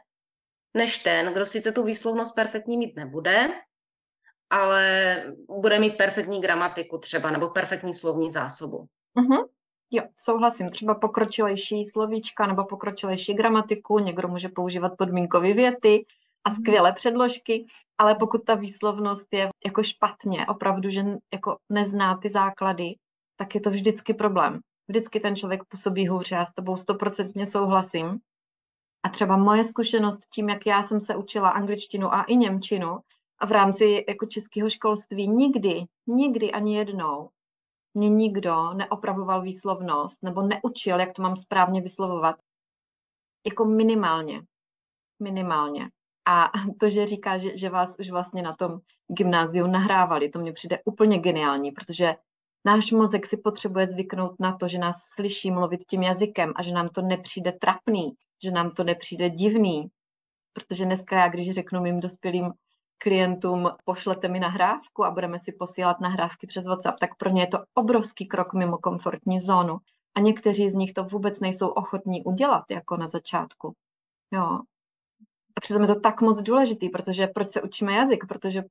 než 0.74 0.98
ten, 0.98 1.34
kdo 1.34 1.46
sice 1.46 1.72
tu 1.72 1.84
výslovnost 1.84 2.36
perfektní 2.36 2.78
mít 2.78 2.96
nebude, 2.96 3.48
ale 4.50 5.16
bude 5.62 5.80
mít 5.80 5.98
perfektní 5.98 6.42
gramatiku 6.42 6.98
třeba, 6.98 7.32
nebo 7.32 7.50
perfektní 7.50 7.94
slovní 7.94 8.32
zásobu. 8.32 8.86
Uh-huh. 9.18 9.48
Jo, 9.94 10.04
souhlasím. 10.18 10.70
Třeba 10.70 10.96
pokročilejší 10.96 11.86
slovíčka 11.86 12.48
nebo 12.48 12.66
pokročilejší 12.66 13.34
gramatiku, 13.34 14.00
někdo 14.00 14.28
může 14.28 14.50
používat 14.50 14.98
podmínkové 14.98 15.54
věty 15.54 16.06
a 16.44 16.50
mhm. 16.50 16.56
skvělé 16.56 16.94
předložky, 16.94 17.66
ale 17.98 18.16
pokud 18.16 18.46
ta 18.46 18.56
výslovnost 18.56 19.34
je 19.34 19.50
jako 19.66 19.84
špatně, 19.84 20.46
opravdu, 20.46 20.90
že 20.90 21.06
jako 21.34 21.58
nezná 21.70 22.18
ty 22.18 22.30
základy, 22.30 22.96
tak 23.36 23.56
je 23.56 23.62
to 23.62 23.70
vždycky 23.70 24.14
problém. 24.14 24.60
Vždycky 24.88 25.20
ten 25.20 25.36
člověk 25.36 25.62
působí 25.70 26.08
hůř, 26.08 26.32
já 26.32 26.46
s 26.46 26.54
tebou 26.54 26.78
stoprocentně 26.78 27.46
souhlasím. 27.46 28.20
A 29.04 29.10
třeba 29.10 29.38
moje 29.38 29.64
zkušenost 29.64 30.20
tím, 30.34 30.50
jak 30.50 30.66
já 30.66 30.84
jsem 30.84 31.00
se 31.00 31.16
učila 31.16 31.50
angličtinu 31.50 32.14
a 32.14 32.24
i 32.24 32.36
němčinu, 32.36 32.98
a 33.40 33.46
v 33.46 33.52
rámci 33.52 34.06
jako 34.10 34.26
českého 34.26 34.70
školství 34.70 35.28
nikdy, 35.28 35.84
nikdy 36.08 36.52
ani 36.52 36.78
jednou 36.78 37.30
mě 37.94 38.10
nikdo 38.10 38.74
neopravoval 38.74 39.42
výslovnost 39.42 40.24
nebo 40.24 40.42
neučil, 40.42 41.00
jak 41.00 41.14
to 41.14 41.22
mám 41.22 41.36
správně 41.36 41.82
vyslovovat. 41.82 42.36
Jako 43.46 43.66
minimálně. 43.66 44.42
Minimálně. 45.20 45.90
A 46.28 46.52
to, 46.80 46.90
že 46.90 47.06
říká, 47.06 47.38
že, 47.38 47.58
že 47.58 47.70
vás 47.70 47.96
už 48.00 48.10
vlastně 48.10 48.42
na 48.42 48.56
tom 48.56 48.80
gymnáziu 49.08 49.68
nahrávali, 49.68 50.30
to 50.30 50.40
mně 50.40 50.54
přijde 50.54 50.80
úplně 50.86 51.18
geniální, 51.18 51.72
protože 51.72 52.16
náš 52.66 52.92
mozek 52.92 53.26
si 53.26 53.38
potřebuje 53.38 53.88
zvyknout 53.88 54.40
na 54.40 54.58
to, 54.58 54.68
že 54.68 54.78
nás 54.78 54.96
slyší 55.16 55.52
mluvit 55.52 55.86
tím 55.90 56.04
jazykem 56.04 56.54
a 56.56 56.62
že 56.62 56.74
nám 56.74 56.90
to 56.90 57.02
nepřijde 57.02 57.52
trapný, 57.52 58.14
že 58.44 58.52
nám 58.52 58.72
to 58.72 58.84
nepřijde 58.84 59.30
divný. 59.30 59.88
Protože 60.54 60.86
dneska 60.86 61.16
já, 61.16 61.30
když 61.30 61.52
řeknu 61.52 61.82
mým 61.82 62.00
dospělým 62.00 62.54
klientům 63.02 63.70
pošlete 63.86 64.28
mi 64.28 64.40
nahrávku 64.40 65.06
a 65.06 65.12
budeme 65.12 65.40
si 65.40 65.52
posílat 65.52 66.02
nahrávky 66.02 66.48
přes 66.48 66.66
WhatsApp, 66.66 67.00
tak 67.00 67.18
pro 67.18 67.30
ně 67.30 67.42
je 67.42 67.48
to 67.48 67.58
obrovský 67.74 68.28
krok 68.28 68.54
mimo 68.54 68.78
komfortní 68.78 69.40
zónu. 69.40 69.78
A 70.16 70.20
někteří 70.20 70.70
z 70.70 70.74
nich 70.74 70.94
to 70.94 71.04
vůbec 71.04 71.40
nejsou 71.40 71.68
ochotní 71.68 72.24
udělat, 72.24 72.64
jako 72.72 72.98
na 72.98 73.08
začátku. 73.08 73.74
Jo. 74.34 74.60
A 75.56 75.62
přitom 75.62 75.82
je 75.82 75.88
to 75.88 76.00
tak 76.00 76.22
moc 76.22 76.42
důležitý, 76.42 76.90
protože 76.90 77.28
proč 77.28 77.52
se 77.52 77.62
učíme 77.62 77.94
jazyk? 77.94 78.26
Protože 78.28 78.64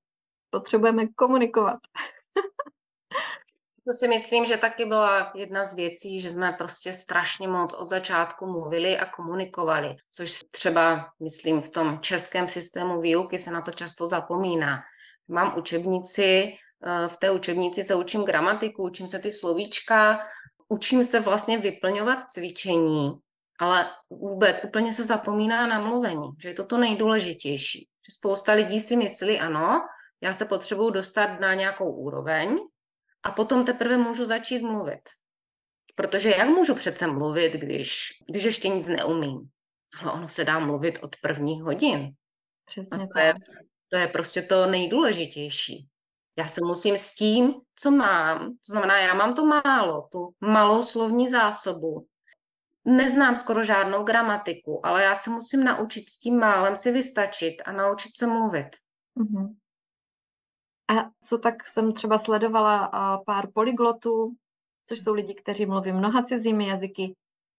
potřebujeme 0.50 1.06
komunikovat. 1.06 1.78
To 3.86 3.92
si 3.92 4.08
myslím, 4.08 4.44
že 4.44 4.56
taky 4.56 4.84
byla 4.84 5.32
jedna 5.34 5.64
z 5.64 5.74
věcí, 5.74 6.20
že 6.20 6.30
jsme 6.30 6.52
prostě 6.52 6.92
strašně 6.92 7.48
moc 7.48 7.74
od 7.74 7.88
začátku 7.88 8.46
mluvili 8.46 8.98
a 8.98 9.06
komunikovali, 9.06 9.96
což 10.10 10.38
třeba, 10.50 11.12
myslím, 11.20 11.60
v 11.60 11.68
tom 11.68 11.98
českém 12.00 12.48
systému 12.48 13.00
výuky 13.00 13.38
se 13.38 13.50
na 13.50 13.62
to 13.62 13.70
často 13.70 14.06
zapomíná. 14.06 14.80
Mám 15.28 15.58
učebnici, 15.58 16.52
eh, 16.84 17.08
v 17.08 17.16
té 17.16 17.30
učebnici 17.30 17.84
se 17.84 17.94
učím 17.94 18.22
gramatiku, 18.22 18.82
učím 18.82 19.08
se 19.08 19.18
ty 19.18 19.30
slovíčka, 19.30 20.20
učím 20.68 21.04
se 21.04 21.20
vlastně 21.20 21.58
vyplňovat 21.58 22.18
cvičení, 22.30 23.12
ale 23.58 23.90
vůbec 24.10 24.64
úplně 24.64 24.92
se 24.92 25.04
zapomíná 25.04 25.66
na 25.66 25.80
mluvení, 25.80 26.28
že 26.42 26.48
je 26.48 26.54
to 26.54 26.64
to 26.64 26.78
nejdůležitější. 26.78 27.88
Spousta 28.10 28.52
lidí 28.52 28.80
si 28.80 28.96
myslí, 28.96 29.38
ano, 29.38 29.80
já 30.20 30.34
se 30.34 30.44
potřebuju 30.44 30.90
dostat 30.90 31.40
na 31.40 31.54
nějakou 31.54 31.92
úroveň, 31.92 32.58
a 33.22 33.30
potom 33.30 33.64
teprve 33.64 33.96
můžu 33.96 34.24
začít 34.24 34.62
mluvit. 34.62 35.00
Protože 35.94 36.30
jak 36.30 36.48
můžu 36.48 36.74
přece 36.74 37.06
mluvit, 37.06 37.52
když, 37.52 38.08
když 38.30 38.44
ještě 38.44 38.68
nic 38.68 38.88
neumím? 38.88 39.48
Ale 40.02 40.12
ono 40.12 40.28
se 40.28 40.44
dá 40.44 40.58
mluvit 40.58 40.98
od 41.02 41.16
prvních 41.22 41.62
hodin. 41.62 42.12
Přesně 42.64 43.08
to 43.14 43.18
je, 43.18 43.34
to 43.88 43.96
je 43.96 44.08
prostě 44.08 44.42
to 44.42 44.66
nejdůležitější. 44.66 45.88
Já 46.38 46.46
se 46.46 46.60
musím 46.64 46.96
s 46.96 47.14
tím, 47.14 47.54
co 47.74 47.90
mám, 47.90 48.38
to 48.38 48.72
znamená, 48.72 49.00
já 49.00 49.14
mám 49.14 49.34
to 49.34 49.44
málo, 49.44 50.08
tu 50.12 50.34
malou 50.40 50.82
slovní 50.82 51.28
zásobu, 51.28 52.06
neznám 52.84 53.36
skoro 53.36 53.62
žádnou 53.62 54.04
gramatiku, 54.04 54.86
ale 54.86 55.02
já 55.02 55.14
se 55.14 55.30
musím 55.30 55.64
naučit 55.64 56.10
s 56.10 56.18
tím 56.18 56.38
málem 56.38 56.76
si 56.76 56.92
vystačit 56.92 57.54
a 57.64 57.72
naučit 57.72 58.16
se 58.16 58.26
mluvit. 58.26 58.68
Mm-hmm. 59.16 59.54
A 60.90 61.10
co 61.22 61.38
tak 61.38 61.66
jsem 61.66 61.92
třeba 61.92 62.18
sledovala 62.18 62.90
pár 63.26 63.52
polyglotů, 63.52 64.34
což 64.86 64.98
jsou 64.98 65.14
lidi, 65.14 65.34
kteří 65.34 65.66
mluví 65.66 65.92
mnoha 65.92 66.22
cizími 66.22 66.66
jazyky, 66.66 67.14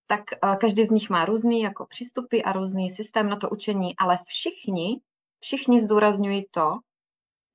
tak 0.07 0.21
každý 0.59 0.85
z 0.85 0.89
nich 0.89 1.09
má 1.09 1.25
různý 1.25 1.61
jako 1.61 1.85
přístupy 1.85 2.41
a 2.41 2.51
různý 2.51 2.89
systém 2.89 3.29
na 3.29 3.35
to 3.35 3.49
učení, 3.49 3.97
ale 3.97 4.19
všichni, 4.25 5.01
všichni 5.39 5.81
zdůrazňují 5.81 6.45
to, 6.51 6.79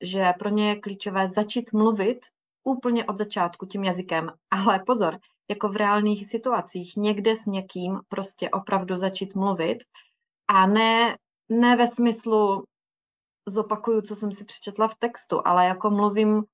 že 0.02 0.33
pro 0.38 0.49
ně 0.49 0.68
je 0.68 0.80
klíčové 0.80 1.28
začít 1.28 1.73
mluvit 1.73 2.18
úplně 2.64 3.04
od 3.04 3.16
začátku 3.16 3.66
tím 3.66 3.85
jazykem. 3.85 4.33
Ale 4.50 4.83
pozor, 4.87 5.18
jako 5.50 5.68
v 5.68 5.76
reálných 5.76 6.26
situacích, 6.26 6.97
někde 6.97 7.37
s 7.37 7.47
někým 7.47 8.00
prostě 8.09 8.50
opravdu 8.50 8.97
začít 8.97 9.35
mluvit 9.35 9.78
a 10.49 10.66
ne, 10.66 11.16
ne 11.49 11.76
ve 11.76 11.87
smyslu 11.87 12.64
zopakuju, 13.46 14.00
co 14.00 14.16
jsem 14.16 14.32
si 14.32 14.44
přečetla 14.44 14.88
v 14.88 14.94
textu, 14.94 15.42
ale 15.44 15.66
jako 15.66 15.90
mluvím 15.90 16.44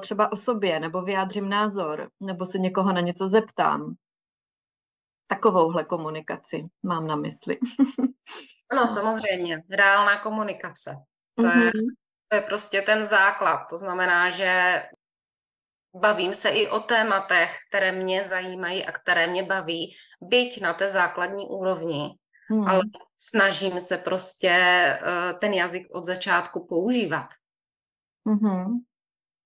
třeba 0.00 0.32
o 0.32 0.36
sobě, 0.36 0.80
nebo 0.80 1.02
vyjádřím 1.02 1.48
názor, 1.48 2.10
nebo 2.20 2.44
se 2.44 2.58
někoho 2.58 2.92
na 2.92 3.00
něco 3.00 3.26
zeptám. 3.26 3.94
Takovouhle 5.26 5.84
komunikaci 5.84 6.64
mám 6.82 7.06
na 7.06 7.16
mysli. 7.16 7.58
ano, 8.70 8.88
samozřejmě. 8.88 9.62
Reálná 9.70 10.18
komunikace. 10.18 10.96
To, 11.34 11.42
mm-hmm. 11.42 11.60
je, 11.60 11.64
mhm. 11.64 11.86
to 12.28 12.36
je 12.36 12.42
prostě 12.42 12.82
ten 12.82 13.06
základ. 13.06 13.66
To 13.70 13.76
znamená, 13.76 14.30
že 14.30 14.82
bavím 15.96 16.34
se 16.34 16.48
i 16.48 16.68
o 16.68 16.80
tématech, 16.80 17.56
které 17.68 17.92
mě 17.92 18.24
zajímají 18.24 18.86
a 18.86 18.92
které 18.92 19.26
mě 19.26 19.42
baví, 19.42 19.92
byť 20.22 20.60
na 20.60 20.74
té 20.74 20.88
základní 20.88 21.46
úrovni, 21.46 22.14
hmm. 22.48 22.68
ale 22.68 22.80
snažím 23.16 23.80
se 23.80 23.98
prostě 23.98 24.54
uh, 25.02 25.38
ten 25.38 25.54
jazyk 25.54 25.86
od 25.90 26.04
začátku 26.04 26.66
používat. 26.66 27.28
Hmm. 28.26 28.78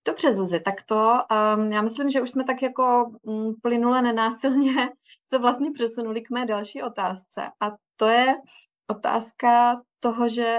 Dobře, 0.06 0.32
Zuzi, 0.32 0.60
tak 0.60 0.82
to 0.82 1.12
um, 1.56 1.68
já 1.68 1.82
myslím, 1.82 2.10
že 2.10 2.22
už 2.22 2.30
jsme 2.30 2.44
tak 2.44 2.62
jako 2.62 3.12
um, 3.22 3.54
plynule 3.62 4.02
nenásilně 4.02 4.72
se 5.26 5.38
vlastně 5.38 5.70
přesunuli 5.70 6.22
k 6.22 6.30
mé 6.30 6.46
další 6.46 6.82
otázce. 6.82 7.42
A 7.60 7.76
to 7.96 8.06
je 8.06 8.34
otázka 8.86 9.82
toho, 10.00 10.28
že 10.28 10.58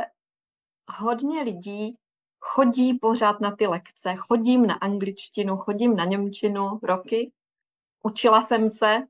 hodně 0.88 1.42
lidí 1.42 1.96
chodí 2.42 2.94
pořád 2.94 3.42
na 3.42 3.56
ty 3.56 3.68
lekce. 3.68 4.16
Chodím 4.16 4.68
na 4.68 4.74
angličtinu, 4.74 5.58
chodím 5.58 5.96
na 5.96 6.06
němčinu 6.06 6.80
roky. 6.84 7.32
Učila 8.04 8.42
jsem 8.42 8.70
se 8.70 9.04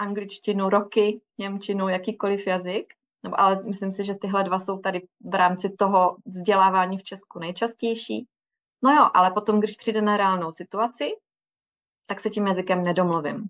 angličtinu 0.00 0.68
roky, 0.68 1.20
němčinu, 1.38 1.88
jakýkoliv 1.88 2.46
jazyk. 2.46 2.94
No, 3.24 3.40
ale 3.40 3.62
myslím 3.62 3.92
si, 3.92 4.04
že 4.04 4.14
tyhle 4.14 4.44
dva 4.44 4.58
jsou 4.58 4.78
tady 4.78 5.08
v 5.20 5.34
rámci 5.34 5.70
toho 5.70 6.16
vzdělávání 6.26 6.98
v 6.98 7.02
Česku 7.02 7.38
nejčastější. 7.38 8.26
No 8.82 8.92
jo, 8.92 9.10
ale 9.14 9.30
potom, 9.30 9.58
když 9.58 9.76
přijde 9.76 10.02
na 10.02 10.16
reálnou 10.16 10.52
situaci, 10.52 11.10
tak 12.08 12.20
se 12.20 12.30
tím 12.30 12.46
jazykem 12.46 12.82
nedomluvím. 12.82 13.44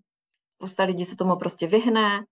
Spousta 0.50 0.84
lidí 0.84 1.04
se 1.04 1.16
tomu 1.16 1.36
prostě 1.36 1.66
vyhne, 1.66 2.24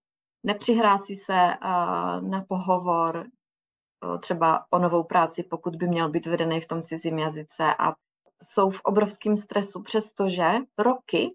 nepřihrásí 0.43 1.17
se 1.17 1.33
uh, 1.33 2.31
na 2.31 2.45
pohovor, 2.49 3.17
uh, 3.17 4.21
třeba 4.21 4.67
o 4.71 4.79
novou 4.79 5.05
práci, 5.05 5.43
pokud 5.43 5.77
by 5.77 5.87
měl 5.87 6.09
být 6.11 6.27
vedený 6.27 6.61
v 6.61 6.67
tom 6.67 6.83
cizím 6.83 7.19
jazyce 7.19 7.75
a 7.79 7.95
jsou 8.43 8.71
v 8.71 8.81
obrovském 8.81 9.37
stresu, 9.37 9.83
přestože 9.83 10.53
roky 10.79 11.35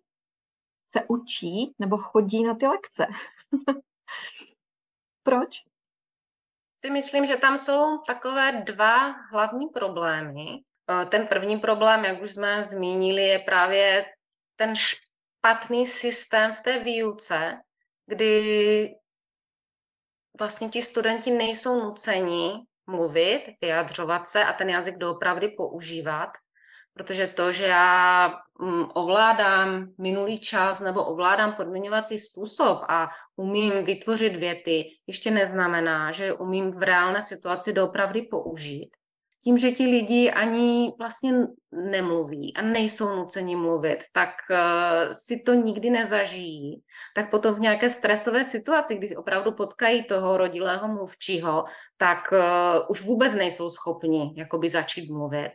se 0.85 0.99
učí 1.07 1.75
nebo 1.79 1.97
chodí 1.97 2.43
na 2.43 2.55
ty 2.55 2.67
lekce. 2.67 3.07
Proč? 5.23 5.63
Si 6.75 6.91
myslím, 6.91 7.25
že 7.25 7.37
tam 7.37 7.57
jsou 7.57 7.97
takové 7.97 8.51
dva 8.51 9.07
hlavní 9.07 9.67
problémy. 9.67 10.63
Eh, 10.91 11.05
ten 11.05 11.27
první 11.27 11.59
problém, 11.59 12.05
jak 12.05 12.21
už 12.21 12.31
jsme 12.31 12.63
zmínili, 12.63 13.21
je 13.21 13.39
právě 13.39 14.05
ten 14.55 14.73
špatný 14.75 15.87
systém 15.87 16.53
v 16.53 16.61
té 16.61 16.79
výuce, 16.79 17.61
kdy 18.05 18.95
vlastně 20.39 20.69
ti 20.69 20.81
studenti 20.81 21.31
nejsou 21.31 21.83
nuceni 21.83 22.65
mluvit, 22.87 23.55
vyjadřovat 23.61 24.27
se 24.27 24.45
a 24.45 24.53
ten 24.53 24.69
jazyk 24.69 24.97
doopravdy 24.97 25.47
používat, 25.47 26.29
protože 26.93 27.27
to, 27.27 27.51
že 27.51 27.63
já 27.63 28.27
mm, 28.59 28.85
ovládám 28.93 29.87
minulý 29.97 30.39
čas 30.39 30.79
nebo 30.79 31.03
ovládám 31.03 31.53
podmiňovací 31.53 32.17
způsob 32.17 32.79
a 32.89 33.09
umím 33.35 33.83
vytvořit 33.83 34.35
věty, 34.35 34.85
ještě 35.07 35.31
neznamená, 35.31 36.11
že 36.11 36.33
umím 36.33 36.71
v 36.71 36.83
reálné 36.83 37.21
situaci 37.21 37.73
doopravdy 37.73 38.21
použít 38.21 38.89
tím, 39.43 39.57
že 39.57 39.71
ti 39.71 39.85
lidi 39.85 40.31
ani 40.31 40.93
vlastně 40.97 41.33
nemluví 41.71 42.53
a 42.53 42.61
nejsou 42.61 43.15
nuceni 43.15 43.55
mluvit, 43.55 43.99
tak 44.11 44.29
uh, 44.51 45.11
si 45.11 45.39
to 45.39 45.53
nikdy 45.53 45.89
nezažijí, 45.89 46.83
tak 47.15 47.31
potom 47.31 47.55
v 47.55 47.59
nějaké 47.59 47.89
stresové 47.89 48.45
situaci, 48.45 48.95
kdy 48.95 49.15
opravdu 49.15 49.51
potkají 49.51 50.03
toho 50.03 50.37
rodilého 50.37 50.87
mluvčího, 50.87 51.63
tak 51.97 52.31
uh, 52.31 52.85
už 52.89 53.01
vůbec 53.01 53.33
nejsou 53.33 53.69
schopni 53.69 54.33
jakoby 54.37 54.69
začít 54.69 55.11
mluvit. 55.11 55.51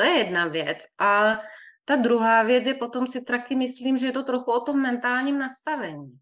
To 0.00 0.06
je 0.06 0.18
jedna 0.18 0.46
věc. 0.46 0.78
A 0.98 1.40
ta 1.84 1.96
druhá 1.96 2.42
věc 2.42 2.66
je 2.66 2.74
potom 2.74 3.06
si 3.06 3.24
taky 3.24 3.56
myslím, 3.56 3.98
že 3.98 4.06
je 4.06 4.12
to 4.12 4.22
trochu 4.22 4.52
o 4.52 4.60
tom 4.60 4.82
mentálním 4.82 5.38
nastavení. 5.38 6.18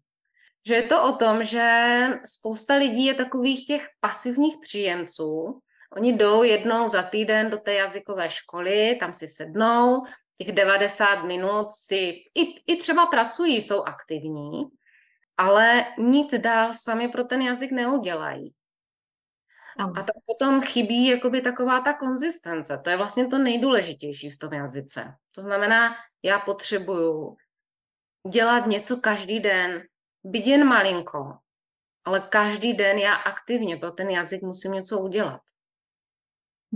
Že 0.67 0.75
je 0.75 0.83
to 0.83 1.03
o 1.03 1.11
tom, 1.15 1.43
že 1.43 2.07
spousta 2.25 2.75
lidí 2.75 3.05
je 3.05 3.13
takových 3.13 3.65
těch 3.65 3.87
pasivních 3.99 4.57
příjemců, 4.61 5.61
Oni 5.97 6.13
jdou 6.13 6.43
jednou 6.43 6.87
za 6.87 7.03
týden 7.03 7.49
do 7.49 7.57
té 7.57 7.73
jazykové 7.73 8.29
školy, 8.29 8.97
tam 8.99 9.13
si 9.13 9.27
sednou, 9.27 10.03
těch 10.37 10.51
90 10.51 11.23
minut 11.23 11.67
si 11.71 12.13
i, 12.35 12.73
i 12.73 12.77
třeba 12.77 13.05
pracují, 13.05 13.61
jsou 13.61 13.83
aktivní, 13.83 14.63
ale 15.37 15.85
nic 15.97 16.33
dál 16.37 16.73
sami 16.73 17.07
pro 17.07 17.23
ten 17.23 17.41
jazyk 17.41 17.71
neudělají. 17.71 18.53
A 19.95 20.03
tak 20.03 20.15
potom 20.25 20.61
chybí 20.61 21.07
jakoby 21.07 21.41
taková 21.41 21.81
ta 21.81 21.93
konzistence. 21.93 22.81
To 22.83 22.89
je 22.89 22.97
vlastně 22.97 23.27
to 23.27 23.37
nejdůležitější 23.37 24.29
v 24.29 24.37
tom 24.37 24.53
jazyce. 24.53 25.15
To 25.35 25.41
znamená, 25.41 25.95
já 26.23 26.39
potřebuju 26.39 27.37
dělat 28.29 28.65
něco 28.65 28.97
každý 28.97 29.39
den, 29.39 29.83
byť 30.23 30.47
jen 30.47 30.67
malinko, 30.67 31.37
ale 32.05 32.19
každý 32.19 32.73
den 32.73 32.97
já 32.97 33.15
aktivně 33.15 33.77
pro 33.77 33.91
ten 33.91 34.09
jazyk 34.09 34.41
musím 34.41 34.71
něco 34.71 34.99
udělat. 34.99 35.41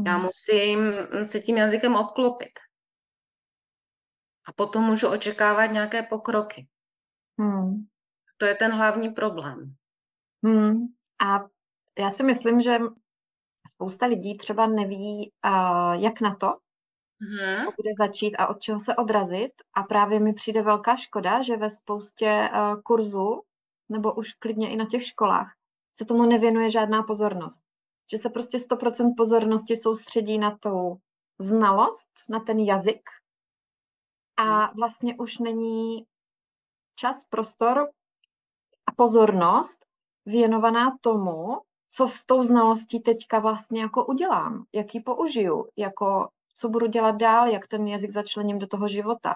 Já 0.05 0.13
hmm. 0.15 0.23
musím 0.23 0.93
se 1.25 1.39
tím 1.39 1.57
jazykem 1.57 1.95
obklopit. 1.95 2.59
A 4.45 4.53
potom 4.53 4.83
můžu 4.83 5.07
očekávat 5.07 5.65
nějaké 5.65 6.03
pokroky. 6.03 6.67
Hmm. 7.39 7.85
To 8.37 8.45
je 8.45 8.55
ten 8.55 8.71
hlavní 8.71 9.09
problém. 9.09 9.75
Hmm. 10.45 10.87
A 11.19 11.45
já 11.99 12.09
si 12.09 12.23
myslím, 12.23 12.59
že 12.59 12.79
spousta 13.69 14.05
lidí 14.05 14.37
třeba 14.37 14.67
neví, 14.67 15.31
jak 15.93 16.21
na 16.21 16.35
to, 16.35 16.47
hmm. 17.21 17.65
kde 17.65 17.89
začít 17.97 18.35
a 18.35 18.47
od 18.47 18.61
čeho 18.61 18.79
se 18.79 18.95
odrazit. 18.95 19.51
A 19.73 19.83
právě 19.83 20.19
mi 20.19 20.33
přijde 20.33 20.61
velká 20.61 20.95
škoda, 20.95 21.41
že 21.41 21.57
ve 21.57 21.69
spoustě 21.69 22.49
kurzů, 22.83 23.41
nebo 23.89 24.13
už 24.13 24.33
klidně 24.33 24.69
i 24.69 24.75
na 24.75 24.85
těch 24.85 25.05
školách, 25.05 25.53
se 25.95 26.05
tomu 26.05 26.25
nevěnuje 26.25 26.69
žádná 26.69 27.03
pozornost 27.03 27.63
že 28.11 28.17
se 28.17 28.29
prostě 28.29 28.57
100% 28.57 29.13
pozornosti 29.17 29.77
soustředí 29.77 30.37
na 30.37 30.57
tu 30.57 30.95
znalost, 31.39 32.09
na 32.29 32.39
ten 32.39 32.59
jazyk 32.59 33.09
a 34.37 34.43
hmm. 34.43 34.75
vlastně 34.75 35.15
už 35.19 35.37
není 35.37 36.05
čas, 36.95 37.23
prostor 37.29 37.89
a 38.87 38.91
pozornost 38.97 39.85
věnovaná 40.25 40.97
tomu, 41.01 41.61
co 41.95 42.07
s 42.07 42.25
tou 42.25 42.43
znalostí 42.43 42.99
teďka 42.99 43.39
vlastně 43.39 43.81
jako 43.81 44.05
udělám, 44.05 44.65
jak 44.73 44.95
ji 44.95 45.01
použiju, 45.01 45.67
jako 45.77 46.29
co 46.55 46.69
budu 46.69 46.87
dělat 46.87 47.15
dál, 47.15 47.47
jak 47.47 47.67
ten 47.67 47.87
jazyk 47.87 48.11
začlením 48.11 48.59
do 48.59 48.67
toho 48.67 48.87
života. 48.87 49.35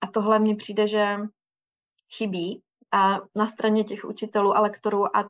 A 0.00 0.06
tohle 0.06 0.38
mně 0.38 0.56
přijde, 0.56 0.86
že 0.86 1.16
chybí 2.16 2.62
a 2.92 3.20
na 3.34 3.46
straně 3.46 3.84
těch 3.84 4.04
učitelů 4.04 4.56
a 4.56 4.60
lektorů 4.60 5.16
a 5.16 5.24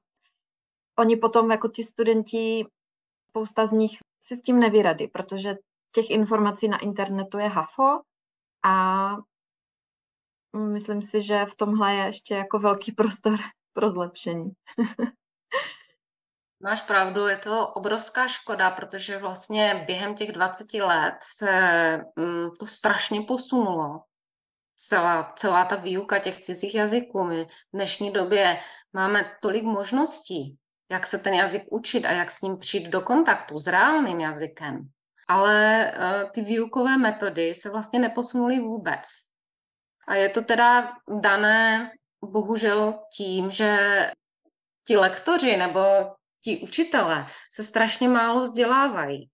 oni 0.99 1.17
potom 1.17 1.51
jako 1.51 1.69
ti 1.69 1.85
studenti, 1.85 2.67
spousta 3.31 3.67
z 3.67 3.73
nich 3.73 3.99
si 4.21 4.37
s 4.37 4.43
tím 4.43 4.59
nevyrady, 4.59 5.09
protože 5.09 5.57
těch 5.93 6.11
informací 6.11 6.69
na 6.69 6.79
internetu 6.79 7.39
je 7.39 7.49
hafo 7.49 8.01
a 8.65 9.09
myslím 10.57 11.03
si, 11.03 11.23
že 11.23 11.47
v 11.47 11.57
tomhle 11.57 11.95
je 11.95 12.05
ještě 12.05 12.35
jako 12.35 12.59
velký 12.59 12.93
prostor 12.93 13.37
pro 13.73 13.91
zlepšení. 13.91 14.51
Máš 16.63 16.83
pravdu, 16.83 17.27
je 17.27 17.37
to 17.37 17.69
obrovská 17.69 18.29
škoda, 18.29 18.71
protože 18.71 19.19
vlastně 19.19 19.85
během 19.87 20.15
těch 20.15 20.33
20 20.33 20.75
let 20.75 21.15
se 21.37 21.53
mm, 22.17 22.51
to 22.61 22.67
strašně 22.67 23.23
posunulo. 23.23 24.03
Celá, 24.77 25.33
celá 25.37 25.65
ta 25.65 25.77
výuka 25.77 26.19
těch 26.19 26.41
cizích 26.41 26.75
jazyků. 26.75 27.25
My 27.25 27.45
v 27.45 27.49
dnešní 27.75 28.13
době 28.13 28.61
máme 28.93 29.37
tolik 29.43 29.63
možností 29.63 30.59
jak 30.91 31.07
se 31.07 31.19
ten 31.19 31.35
jazyk 31.35 31.63
učit 31.71 32.07
a 32.07 32.13
jak 32.13 32.31
s 32.31 32.41
ním 32.41 32.59
přijít 32.59 32.89
do 32.89 33.01
kontaktu 33.01 33.59
s 33.59 33.67
reálným 33.67 34.21
jazykem. 34.21 34.89
Ale 35.29 35.93
uh, 35.93 36.31
ty 36.31 36.43
výukové 36.43 36.99
metody 36.99 37.55
se 37.55 37.71
vlastně 37.71 37.99
neposunuly 37.99 38.59
vůbec. 38.59 39.03
A 40.09 40.15
je 40.15 40.29
to 40.29 40.43
teda 40.43 40.93
dané 41.21 41.91
bohužel 42.25 42.99
tím, 43.17 43.51
že 43.51 43.77
ti 44.87 44.97
lektoři 44.97 45.57
nebo 45.57 45.81
ti 46.41 46.59
učitelé 46.59 47.27
se 47.53 47.65
strašně 47.65 48.09
málo 48.09 48.43
vzdělávají. 48.43 49.31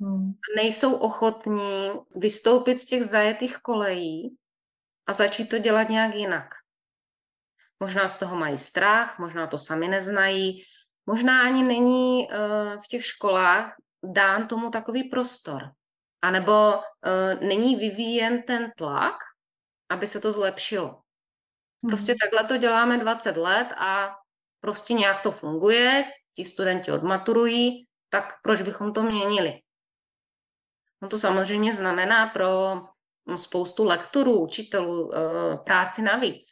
Hmm. 0.00 0.32
Nejsou 0.56 0.94
ochotní 0.94 1.90
vystoupit 2.16 2.78
z 2.78 2.84
těch 2.84 3.04
zajetých 3.04 3.58
kolejí 3.58 4.36
a 5.06 5.12
začít 5.12 5.48
to 5.48 5.58
dělat 5.58 5.88
nějak 5.88 6.14
jinak. 6.14 6.48
Možná 7.80 8.08
z 8.08 8.16
toho 8.16 8.36
mají 8.36 8.58
strach, 8.58 9.18
možná 9.18 9.46
to 9.46 9.58
sami 9.58 9.88
neznají, 9.88 10.62
možná 11.06 11.42
ani 11.42 11.62
není 11.62 12.28
uh, 12.28 12.82
v 12.82 12.86
těch 12.88 13.06
školách 13.06 13.76
dán 14.04 14.48
tomu 14.48 14.70
takový 14.70 15.04
prostor. 15.04 15.62
A 16.22 16.30
nebo 16.30 16.72
uh, 16.72 17.48
není 17.48 17.76
vyvíjen 17.76 18.42
ten 18.42 18.72
tlak, 18.76 19.14
aby 19.88 20.06
se 20.06 20.20
to 20.20 20.32
zlepšilo. 20.32 20.86
Hmm. 20.86 21.90
Prostě 21.90 22.14
takhle 22.20 22.48
to 22.48 22.56
děláme 22.56 22.98
20 22.98 23.36
let 23.36 23.68
a 23.76 24.16
prostě 24.60 24.94
nějak 24.94 25.22
to 25.22 25.32
funguje, 25.32 26.04
ti 26.34 26.44
studenti 26.44 26.92
odmaturují, 26.92 27.86
tak 28.10 28.24
proč 28.42 28.62
bychom 28.62 28.92
to 28.92 29.02
měnili? 29.02 29.60
No 31.02 31.08
to 31.08 31.18
samozřejmě 31.18 31.74
znamená 31.74 32.26
pro 32.26 32.48
spoustu 33.36 33.84
lektorů, 33.84 34.40
učitelů 34.40 35.08
uh, 35.08 35.12
práci 35.64 36.02
navíc. 36.02 36.46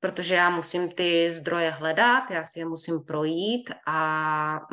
protože 0.00 0.34
já 0.34 0.50
musím 0.50 0.92
ty 0.92 1.30
zdroje 1.30 1.70
hledat, 1.70 2.30
já 2.30 2.44
si 2.44 2.58
je 2.58 2.64
musím 2.64 3.00
projít 3.04 3.70
a 3.86 3.96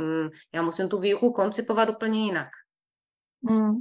mm, 0.02 0.30
já 0.54 0.62
musím 0.62 0.90
tu 0.90 1.00
výuku 1.00 1.34
koncipovat 1.34 1.90
úplně 1.90 2.26
jinak. 2.26 2.48
Mm. 3.42 3.74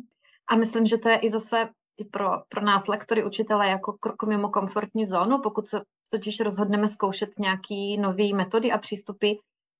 A 0.48 0.56
myslím, 0.56 0.86
že 0.86 0.98
to 0.98 1.08
je 1.08 1.18
i 1.18 1.30
zase 1.30 1.68
i 1.96 2.04
pro, 2.04 2.30
pro 2.48 2.60
nás 2.60 2.86
lektory, 2.88 3.24
učitele 3.24 3.68
jako 3.68 3.92
krok 3.92 4.22
mimo 4.22 4.48
komfortní 4.48 5.06
zónu, 5.06 5.40
pokud 5.42 5.68
se 5.68 5.80
totiž 6.08 6.40
rozhodneme 6.40 6.88
zkoušet 6.88 7.38
nějaký 7.38 7.96
nové 7.96 8.34
metody 8.34 8.72
a 8.72 8.78
přístupy, 8.78 9.32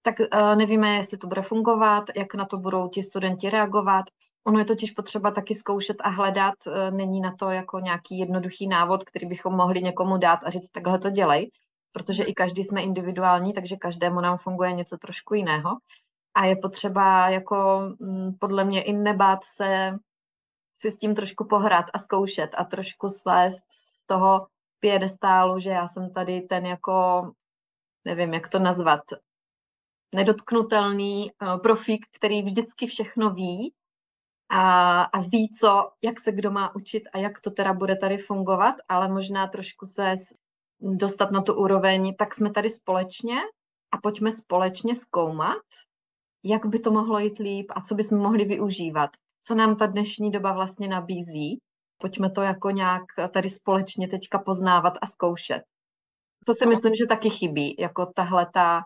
tak 0.07 0.21
uh, 0.21 0.57
nevíme, 0.57 0.89
jestli 0.95 1.19
to 1.19 1.27
bude 1.27 1.43
fungovat, 1.43 2.05
jak 2.17 2.35
na 2.35 2.45
to 2.45 2.59
budou 2.59 2.89
ti 2.89 3.03
studenti 3.03 3.51
reagovat. 3.51 4.05
Ono 4.47 4.59
je 4.59 4.65
totiž 4.65 4.91
potřeba 4.91 5.31
taky 5.31 5.55
zkoušet 5.55 5.97
a 6.01 6.09
hledat, 6.09 6.55
uh, 6.67 6.97
není 6.97 7.21
na 7.21 7.35
to 7.39 7.51
jako 7.51 7.81
nějaký 7.81 8.19
jednoduchý 8.19 8.69
návod, 8.69 9.05
který 9.05 9.27
bychom 9.27 9.55
mohli 9.55 9.83
někomu 9.83 10.17
dát 10.17 10.41
a 10.45 10.51
říct, 10.51 10.71
takhle 10.71 10.99
to 10.99 11.11
dělej, 11.11 11.51
protože 11.93 12.25
i 12.25 12.35
každý 12.35 12.65
jsme 12.65 12.83
individuální, 12.83 13.53
takže 13.53 13.77
každému 13.77 14.21
nám 14.21 14.39
funguje 14.39 14.73
něco 14.73 14.97
trošku 14.97 15.35
jiného. 15.35 15.71
A 16.35 16.45
je 16.45 16.57
potřeba 16.57 17.29
jako 17.29 17.81
mm, 17.99 18.35
podle 18.39 18.65
mě 18.65 18.83
i 18.83 18.93
nebát 18.93 19.45
se 19.45 19.99
si 20.75 20.91
s 20.91 20.97
tím 20.97 21.15
trošku 21.15 21.45
pohrát 21.45 21.87
a 21.95 21.99
zkoušet 21.99 22.51
a 22.59 22.65
trošku 22.65 23.09
slést 23.09 23.65
z 23.71 24.07
toho 24.07 24.47
piedestálu, 24.81 25.59
že 25.59 25.71
já 25.71 25.87
jsem 25.87 26.13
tady 26.13 26.41
ten 26.41 26.67
jako, 26.67 27.31
nevím, 28.05 28.35
jak 28.35 28.49
to 28.49 28.59
nazvat, 28.59 29.01
nedotknutelný 30.15 31.31
uh, 31.43 31.61
profík, 31.61 32.07
který 32.17 32.43
vždycky 32.43 32.87
všechno 32.87 33.31
ví 33.31 33.73
a, 34.51 35.03
a 35.03 35.21
ví, 35.21 35.49
co, 35.61 35.91
jak 36.05 36.21
se 36.21 36.33
kdo 36.33 36.51
má 36.51 36.75
učit 36.75 37.03
a 37.13 37.19
jak 37.19 37.41
to 37.41 37.51
teda 37.51 37.73
bude 37.73 37.97
tady 37.97 38.19
fungovat, 38.19 38.75
ale 38.89 39.09
možná 39.09 39.47
trošku 39.47 39.87
se 39.87 40.15
dostat 40.81 41.31
na 41.31 41.43
tu 41.43 41.55
úroveň, 41.55 42.15
tak 42.19 42.35
jsme 42.35 42.51
tady 42.51 42.71
společně 42.71 43.37
a 43.93 43.99
pojďme 44.03 44.33
společně 44.33 44.95
zkoumat, 44.95 45.63
jak 46.45 46.67
by 46.67 46.79
to 46.79 46.91
mohlo 46.91 47.19
jít 47.19 47.39
líp 47.39 47.67
a 47.71 47.81
co 47.81 47.95
bychom 47.95 48.19
mohli 48.19 48.45
využívat 48.45 49.11
co 49.47 49.55
nám 49.55 49.77
ta 49.77 49.87
dnešní 49.87 50.31
doba 50.31 50.53
vlastně 50.53 50.89
nabízí. 50.89 51.59
Pojďme 51.99 52.31
to 52.31 52.43
jako 52.43 52.71
nějak 52.71 53.05
tady 53.33 53.49
společně 53.49 54.09
teďka 54.09 54.39
poznávat 54.39 54.95
a 55.03 55.07
zkoušet. 55.07 55.63
To 56.47 56.55
si 56.55 56.67
myslím, 56.67 56.95
že 56.95 57.07
taky 57.07 57.31
chybí, 57.31 57.77
jako 57.79 58.07
tahle 58.07 58.47
ta, 58.55 58.83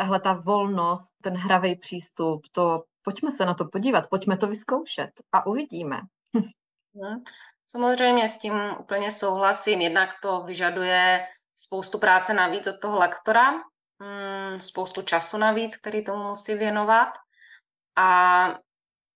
tahle 0.00 0.20
ta 0.20 0.32
volnost, 0.32 1.12
ten 1.22 1.36
hravý 1.36 1.76
přístup, 1.76 2.46
to 2.52 2.84
pojďme 3.02 3.30
se 3.30 3.46
na 3.46 3.54
to 3.54 3.64
podívat, 3.64 4.08
pojďme 4.10 4.36
to 4.36 4.46
vyzkoušet 4.46 5.10
a 5.32 5.46
uvidíme. 5.46 6.00
Mhm. 6.32 7.24
Samozřejmě 7.66 8.28
s 8.28 8.38
tím 8.38 8.54
úplně 8.80 9.10
souhlasím. 9.10 9.80
Jednak 9.80 10.10
to 10.22 10.42
vyžaduje 10.42 11.26
spoustu 11.56 11.98
práce 11.98 12.34
navíc 12.34 12.66
od 12.66 12.80
toho 12.80 12.98
lektora, 12.98 13.52
mm, 13.52 14.60
spoustu 14.60 15.02
času 15.02 15.36
navíc, 15.38 15.76
který 15.76 16.04
tomu 16.04 16.28
musí 16.28 16.54
věnovat. 16.54 17.08
A 17.96 18.46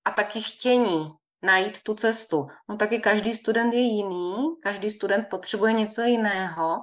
a 0.04 0.10
taky 0.10 0.42
chtění 0.42 1.08
najít 1.42 1.82
tu 1.82 1.94
cestu. 1.94 2.46
No 2.68 2.76
taky 2.76 2.98
každý 2.98 3.34
student 3.34 3.74
je 3.74 3.80
jiný, 3.80 4.56
každý 4.62 4.90
student 4.90 5.26
potřebuje 5.30 5.72
něco 5.72 6.02
jiného 6.02 6.76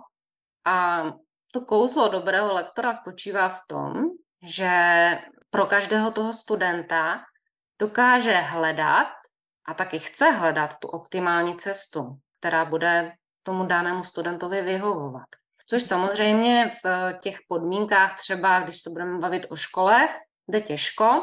a 0.65 1.03
to 1.51 1.61
kouzlo 1.61 2.09
dobrého 2.09 2.53
lektora 2.53 2.93
spočívá 2.93 3.49
v 3.49 3.61
tom, 3.67 3.93
že 4.43 4.71
pro 5.49 5.65
každého 5.65 6.11
toho 6.11 6.33
studenta 6.33 7.21
dokáže 7.79 8.33
hledat 8.33 9.07
a 9.67 9.73
taky 9.73 9.99
chce 9.99 10.31
hledat 10.31 10.77
tu 10.79 10.87
optimální 10.87 11.57
cestu, 11.57 12.17
která 12.39 12.65
bude 12.65 13.13
tomu 13.43 13.65
danému 13.65 14.03
studentovi 14.03 14.61
vyhovovat. 14.61 15.27
Což 15.67 15.83
samozřejmě 15.83 16.71
v 16.83 17.13
těch 17.19 17.37
podmínkách 17.47 18.17
třeba, 18.17 18.59
když 18.59 18.81
se 18.81 18.89
budeme 18.89 19.19
bavit 19.19 19.47
o 19.49 19.55
školech, 19.55 20.11
jde 20.47 20.61
těžko, 20.61 21.21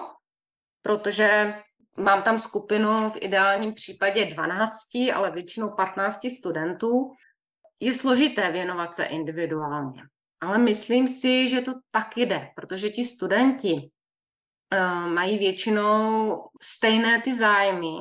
protože 0.83 1.55
Mám 1.99 2.23
tam 2.23 2.39
skupinu 2.39 3.11
v 3.11 3.17
ideálním 3.21 3.75
případě 3.75 4.25
12, 4.25 4.75
ale 5.15 5.31
většinou 5.31 5.71
15 5.77 6.21
studentů. 6.39 7.13
Je 7.81 7.95
složité 7.95 8.53
věnovat 8.53 8.95
se 8.95 9.05
individuálně, 9.05 10.03
ale 10.41 10.59
myslím 10.59 11.09
si, 11.09 11.49
že 11.49 11.61
to 11.61 11.73
tak 11.91 12.17
jde, 12.17 12.51
protože 12.57 12.91
ti 12.91 13.05
studenti 13.05 13.73
uh, 13.73 15.07
mají 15.07 15.39
většinou 15.39 16.35
stejné 16.63 17.23
ty 17.23 17.35
zájmy, 17.35 17.97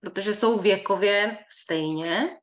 protože 0.00 0.34
jsou 0.34 0.58
věkově 0.58 1.38
stejně, 1.50 2.36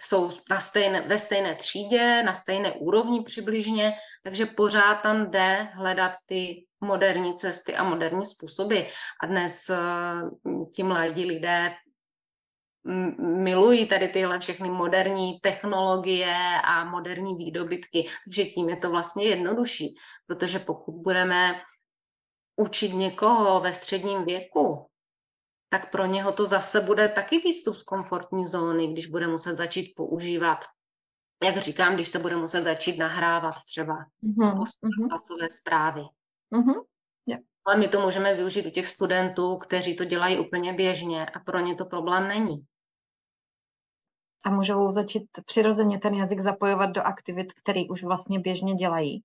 jsou 0.00 0.30
na 0.50 0.60
stejné, 0.60 1.00
ve 1.00 1.18
stejné 1.18 1.54
třídě, 1.54 2.22
na 2.22 2.34
stejné 2.34 2.72
úrovni 2.72 3.22
přibližně, 3.22 3.92
takže 4.22 4.46
pořád 4.46 4.94
tam 4.94 5.30
jde 5.30 5.62
hledat 5.62 6.12
ty 6.26 6.66
moderní 6.80 7.36
cesty 7.36 7.76
a 7.76 7.84
moderní 7.84 8.24
způsoby. 8.24 8.80
A 9.22 9.26
dnes 9.26 9.70
eh, 9.70 9.76
ti 10.74 10.82
mladí 10.82 11.24
lidé 11.24 11.74
milují 13.18 13.88
tady 13.88 14.08
tyhle 14.08 14.38
všechny 14.38 14.70
moderní 14.70 15.40
technologie 15.40 16.60
a 16.64 16.84
moderní 16.84 17.36
výdobytky, 17.36 18.08
takže 18.24 18.44
tím 18.44 18.68
je 18.68 18.76
to 18.76 18.90
vlastně 18.90 19.24
jednodušší, 19.24 19.94
protože 20.26 20.58
pokud 20.58 20.92
budeme 20.92 21.60
učit 22.56 22.88
někoho 22.88 23.60
ve 23.60 23.72
středním 23.72 24.24
věku, 24.24 24.86
tak 25.68 25.90
pro 25.90 26.06
něho 26.06 26.32
to 26.32 26.46
zase 26.46 26.80
bude 26.80 27.08
taky 27.08 27.38
výstup 27.38 27.76
z 27.76 27.82
komfortní 27.82 28.46
zóny, 28.46 28.92
když 28.92 29.06
bude 29.06 29.26
muset 29.26 29.56
začít 29.56 29.92
používat, 29.96 30.64
jak 31.44 31.58
říkám, 31.58 31.94
když 31.94 32.08
se 32.08 32.18
bude 32.18 32.36
muset 32.36 32.62
začít 32.62 32.98
nahrávat 32.98 33.54
třeba 33.64 33.96
mm-hmm. 34.24 35.08
pracové 35.08 35.50
zprávy. 35.50 36.02
Mm-hmm. 36.52 36.84
Yeah. 37.26 37.40
Ale 37.66 37.76
my 37.76 37.88
to 37.88 38.00
můžeme 38.00 38.34
využít 38.34 38.66
u 38.66 38.70
těch 38.70 38.88
studentů, 38.88 39.56
kteří 39.56 39.96
to 39.96 40.04
dělají 40.04 40.38
úplně 40.38 40.72
běžně 40.72 41.26
a 41.26 41.40
pro 41.40 41.58
ně 41.58 41.74
to 41.74 41.84
problém 41.84 42.28
není. 42.28 42.66
A 44.46 44.50
můžou 44.50 44.90
začít 44.90 45.24
přirozeně 45.46 45.98
ten 45.98 46.14
jazyk 46.14 46.40
zapojovat 46.40 46.90
do 46.90 47.02
aktivit, 47.02 47.52
které 47.52 47.82
už 47.90 48.02
vlastně 48.04 48.40
běžně 48.40 48.74
dělají. 48.74 49.22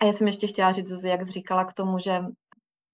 A 0.00 0.04
já 0.04 0.12
jsem 0.12 0.26
ještě 0.26 0.46
chtěla 0.46 0.72
říct, 0.72 0.88
Zuzi, 0.88 1.08
jak 1.08 1.24
jsi 1.24 1.32
říkala 1.32 1.64
k 1.64 1.74
tomu, 1.74 1.98
že 1.98 2.24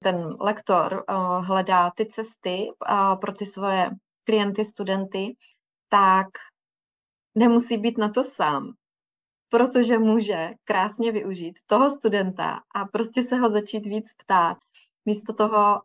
ten 0.02 0.36
lektor 0.40 1.04
uh, 1.08 1.46
hledá 1.46 1.90
ty 1.96 2.06
cesty 2.06 2.68
uh, 2.90 3.20
pro 3.20 3.32
ty 3.32 3.46
svoje 3.46 3.90
klienty, 4.26 4.64
studenty, 4.64 5.36
tak 5.88 6.28
nemusí 7.34 7.78
být 7.78 7.98
na 7.98 8.08
to 8.08 8.24
sám, 8.24 8.72
protože 9.48 9.98
může 9.98 10.50
krásně 10.64 11.12
využít 11.12 11.58
toho 11.66 11.90
studenta 11.90 12.60
a 12.74 12.84
prostě 12.84 13.22
se 13.22 13.36
ho 13.36 13.50
začít 13.50 13.86
víc 13.86 14.14
ptát. 14.14 14.58
Místo 15.06 15.32
toho 15.32 15.82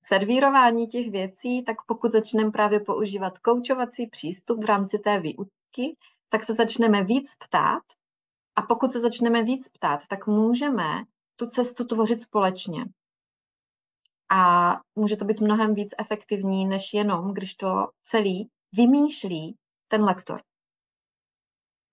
servírování 0.00 0.86
těch 0.86 1.10
věcí, 1.10 1.64
tak 1.64 1.76
pokud 1.86 2.12
začneme 2.12 2.50
právě 2.50 2.80
používat 2.80 3.38
koučovací 3.38 4.06
přístup 4.06 4.62
v 4.62 4.66
rámci 4.66 4.98
té 4.98 5.20
výuky, 5.20 5.96
tak 6.28 6.42
se 6.42 6.54
začneme 6.54 7.04
víc 7.04 7.36
ptát. 7.36 7.82
A 8.56 8.62
pokud 8.62 8.92
se 8.92 9.00
začneme 9.00 9.42
víc 9.42 9.68
ptát, 9.68 10.06
tak 10.06 10.26
můžeme 10.26 11.04
tu 11.36 11.46
cestu 11.46 11.84
tvořit 11.84 12.22
společně. 12.22 12.84
A 14.30 14.72
může 14.94 15.16
to 15.16 15.24
být 15.24 15.40
mnohem 15.40 15.74
víc 15.74 15.94
efektivní, 15.98 16.64
než 16.64 16.94
jenom, 16.94 17.34
když 17.34 17.54
to 17.54 17.88
celý 18.04 18.50
vymýšlí 18.72 19.56
ten 19.88 20.04
lektor. 20.04 20.42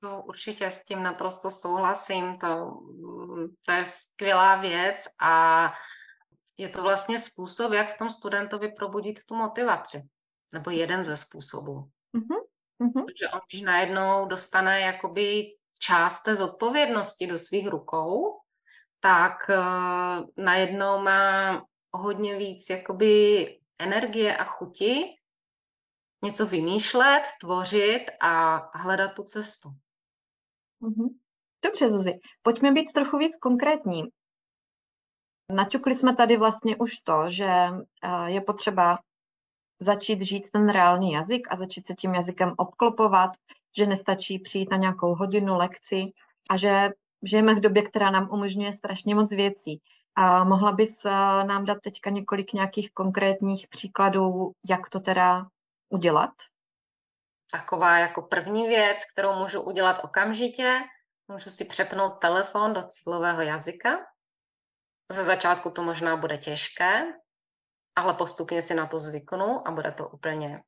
No, 0.04 0.24
určitě 0.24 0.67
s 0.67 0.84
tím 0.84 1.04
naprosto 1.04 1.52
souhlasím, 1.52 2.38
to, 2.38 2.48
to 3.65 3.72
je 3.72 3.86
skvělá 3.86 4.62
věc 4.62 5.08
a 5.22 5.72
je 6.58 6.70
to 6.70 6.82
vlastně 6.82 7.20
způsob, 7.20 7.72
jak 7.72 7.93
v 7.93 7.98
tom 7.98 8.10
studentovi 8.10 8.72
probudit 8.72 9.26
tu 9.26 9.36
motivaci, 9.36 10.02
nebo 10.54 10.72
jeden 10.72 11.04
ze 11.04 11.17
způsobů. 11.17 11.89
Mm-hmm. 12.82 13.06
Protože 13.06 13.30
on, 13.34 13.39
když 13.50 13.62
najednou 13.62 14.26
dostane 14.26 14.82
jakoby 14.82 15.43
část 15.80 16.22
té 16.22 16.36
zodpovědnosti 16.36 17.28
do 17.28 17.38
svých 17.38 17.67
rukou, 17.67 18.39
tak 19.00 19.34
uh, 19.50 20.26
najednou 20.46 21.02
má 21.02 21.62
hodně 21.93 22.38
víc 22.38 22.70
jakoby 22.70 23.46
energie 23.80 24.38
a 24.38 24.43
chuti 24.43 25.04
něco 26.24 26.46
vymýšlet, 26.46 27.24
tvořit 27.41 28.06
a 28.22 28.58
hledat 28.78 29.13
tu 29.15 29.24
cestu. 29.24 29.70
Mhm. 30.80 31.08
Dobře, 31.65 31.89
Zuzi, 31.89 32.13
pojďme 32.41 32.72
být 32.72 32.93
trochu 32.93 33.17
víc 33.17 33.38
konkrétní. 33.38 34.04
Naťukli 35.52 35.96
jsme 35.96 36.16
tady 36.16 36.38
vlastně 36.38 36.76
už 36.76 37.00
to, 37.00 37.30
že 37.30 37.48
eh, 37.48 38.32
je 38.32 38.42
potřeba 38.42 39.00
začít 39.80 40.22
žít 40.22 40.52
ten 40.52 40.70
reálný 40.70 41.12
jazyk 41.12 41.48
a 41.50 41.56
začít 41.56 41.88
se 41.88 41.94
tím 41.94 42.14
jazykem 42.14 42.54
obklopovat, 42.58 43.32
že 43.78 43.86
nestačí 43.86 44.40
přijít 44.40 44.72
na 44.72 44.78
nějakou 44.78 45.16
hodinu 45.16 45.56
lekci 45.56 46.12
a 46.50 46.58
že 46.58 46.90
žijeme 47.24 47.56
v 47.56 47.60
době, 47.60 47.84
která 47.84 48.12
nám 48.12 48.30
umožňuje 48.32 48.74
strašně 48.74 49.16
moc 49.16 49.32
věcí. 49.32 49.82
A 50.16 50.44
mohla 50.44 50.72
bys 50.72 51.06
eh, 51.06 51.10
nám 51.44 51.66
dát 51.66 51.78
teďka 51.82 52.10
několik 52.10 52.54
nějakých 52.54 52.92
konkrétních 52.92 53.68
příkladů, 53.68 54.52
jak 54.70 54.90
to 54.90 55.00
teda 55.00 55.48
udělat? 55.90 56.32
taková 57.52 57.98
jako 57.98 58.22
první 58.22 58.68
věc, 58.68 58.98
kterou 59.12 59.34
můžu 59.34 59.62
udělat 59.62 60.00
okamžitě. 60.04 60.80
Můžu 61.28 61.50
si 61.50 61.66
přepnout 61.66 62.20
telefon 62.20 62.74
do 62.74 62.84
cílového 62.84 63.42
jazyka. 63.42 63.90
Ze 65.12 65.24
začátku 65.24 65.70
to 65.70 65.84
možná 65.84 66.17
bude 66.17 66.38
těžké, 66.38 67.13
ale 67.96 68.13
postupně 68.13 68.62
si 68.62 68.76
na 68.76 68.88
to 68.88 69.00
zvyknu 69.00 69.67
a 69.67 69.72
bude 69.72 69.91
to 69.91 70.10
úplně 70.10 70.62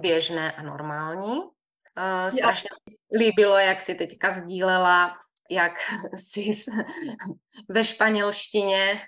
běžné 0.00 0.52
a 0.52 0.62
normální. 0.62 1.40
Uh, 1.40 2.38
strašně 2.38 2.68
líbilo, 3.18 3.56
jak 3.56 3.80
si 3.80 3.94
teďka 3.94 4.32
sdílela, 4.32 5.18
jak 5.50 5.72
si 6.16 6.50
ve 7.68 7.84
španělštině 7.84 9.00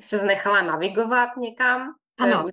se 0.00 0.18
znechala 0.18 0.62
navigovat 0.62 1.36
někam. 1.36 1.94
Ano. 2.18 2.48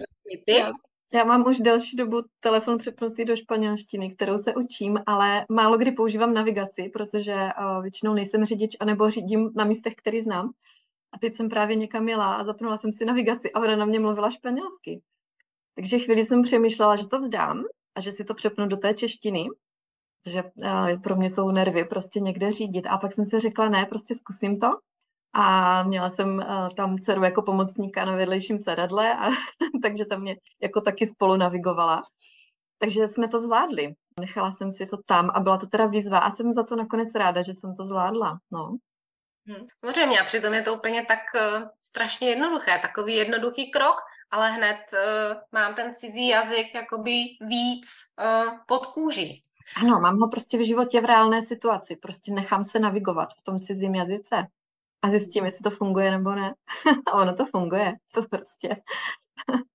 Já, 0.47 0.71
já 1.13 1.23
mám 1.23 1.43
už 1.47 1.59
delší 1.59 1.97
dobu 1.97 2.21
telefon 2.39 2.77
přepnutý 2.77 3.25
do 3.25 3.35
španělštiny, 3.35 4.15
kterou 4.15 4.37
se 4.37 4.53
učím, 4.55 4.99
ale 5.05 5.45
málo 5.49 5.77
kdy 5.77 5.91
používám 5.91 6.33
navigaci, 6.33 6.89
protože 6.93 7.33
uh, 7.33 7.81
většinou 7.81 8.13
nejsem 8.13 8.45
řidič 8.45 8.77
anebo 8.79 9.09
řídím 9.09 9.51
na 9.55 9.63
místech, 9.63 9.93
který 9.95 10.21
znám. 10.21 10.51
A 11.13 11.17
teď 11.17 11.35
jsem 11.35 11.49
právě 11.49 11.75
někam 11.75 12.07
jela 12.07 12.35
a 12.35 12.43
zapnula 12.43 12.77
jsem 12.77 12.91
si 12.91 13.05
navigaci 13.05 13.51
a 13.51 13.59
ona 13.59 13.75
na 13.75 13.85
mě 13.85 13.99
mluvila 13.99 14.31
španělsky. 14.31 15.01
Takže 15.75 15.99
chvíli 15.99 16.25
jsem 16.25 16.41
přemýšlela, 16.41 16.95
že 16.95 17.07
to 17.07 17.17
vzdám 17.17 17.63
a 17.95 18.01
že 18.01 18.11
si 18.11 18.23
to 18.23 18.33
přepnu 18.33 18.67
do 18.67 18.77
té 18.77 18.93
češtiny, 18.93 19.47
protože 20.23 20.43
uh, 20.43 21.01
pro 21.01 21.15
mě 21.15 21.29
jsou 21.29 21.51
nervy 21.51 21.85
prostě 21.85 22.19
někde 22.19 22.51
řídit. 22.51 22.87
A 22.87 22.97
pak 22.97 23.13
jsem 23.13 23.25
si 23.25 23.39
řekla, 23.39 23.69
ne, 23.69 23.85
prostě 23.85 24.15
zkusím 24.15 24.59
to. 24.59 24.67
A 25.33 25.83
měla 25.83 26.09
jsem 26.09 26.35
uh, 26.35 26.69
tam 26.69 26.97
dceru 26.97 27.23
jako 27.23 27.41
pomocníka 27.41 28.05
na 28.05 28.15
vedlejším 28.15 28.57
sedadle, 28.57 29.15
a, 29.15 29.29
takže 29.83 30.05
tam 30.05 30.21
mě 30.21 30.35
jako 30.61 30.81
taky 30.81 31.07
spolu 31.07 31.37
navigovala. 31.37 32.03
Takže 32.77 33.07
jsme 33.07 33.27
to 33.27 33.39
zvládli. 33.39 33.93
Nechala 34.19 34.51
jsem 34.51 34.71
si 34.71 34.85
to 34.85 34.97
tam 35.05 35.29
a 35.33 35.39
byla 35.39 35.57
to 35.57 35.67
teda 35.67 35.85
výzva 35.85 36.17
a 36.19 36.29
jsem 36.29 36.53
za 36.53 36.63
to 36.63 36.75
nakonec 36.75 37.15
ráda, 37.15 37.41
že 37.41 37.53
jsem 37.53 37.75
to 37.75 37.83
zvládla. 37.83 38.37
No. 38.51 38.77
Hmm. 39.47 39.67
Samozřejmě 39.79 40.19
a 40.19 40.23
přitom 40.23 40.53
je 40.53 40.61
to 40.61 40.73
úplně 40.73 41.05
tak 41.05 41.19
uh, 41.35 41.67
strašně 41.81 42.29
jednoduché, 42.29 42.79
takový 42.81 43.15
jednoduchý 43.15 43.71
krok, 43.71 43.95
ale 44.31 44.51
hned 44.51 44.77
uh, 44.93 45.37
mám 45.51 45.75
ten 45.75 45.95
cizí 45.95 46.27
jazyk 46.27 46.75
jakoby 46.75 47.11
víc 47.41 47.87
uh, 48.19 48.57
pod 48.67 48.85
kůží. 48.85 49.43
Ano, 49.81 49.99
mám 49.99 50.17
ho 50.17 50.29
prostě 50.29 50.57
v 50.57 50.67
životě 50.67 51.01
v 51.01 51.05
reálné 51.05 51.41
situaci, 51.41 51.95
prostě 51.95 52.33
nechám 52.33 52.63
se 52.63 52.79
navigovat 52.79 53.29
v 53.33 53.43
tom 53.43 53.59
cizím 53.59 53.95
jazyce 53.95 54.47
a 55.01 55.09
zjistím, 55.09 55.45
jestli 55.45 55.63
to 55.63 55.69
funguje 55.69 56.11
nebo 56.11 56.35
ne. 56.35 56.53
a 57.07 57.13
ono 57.21 57.35
to 57.35 57.45
funguje, 57.45 57.93
to 58.13 58.21
prostě. 58.21 58.75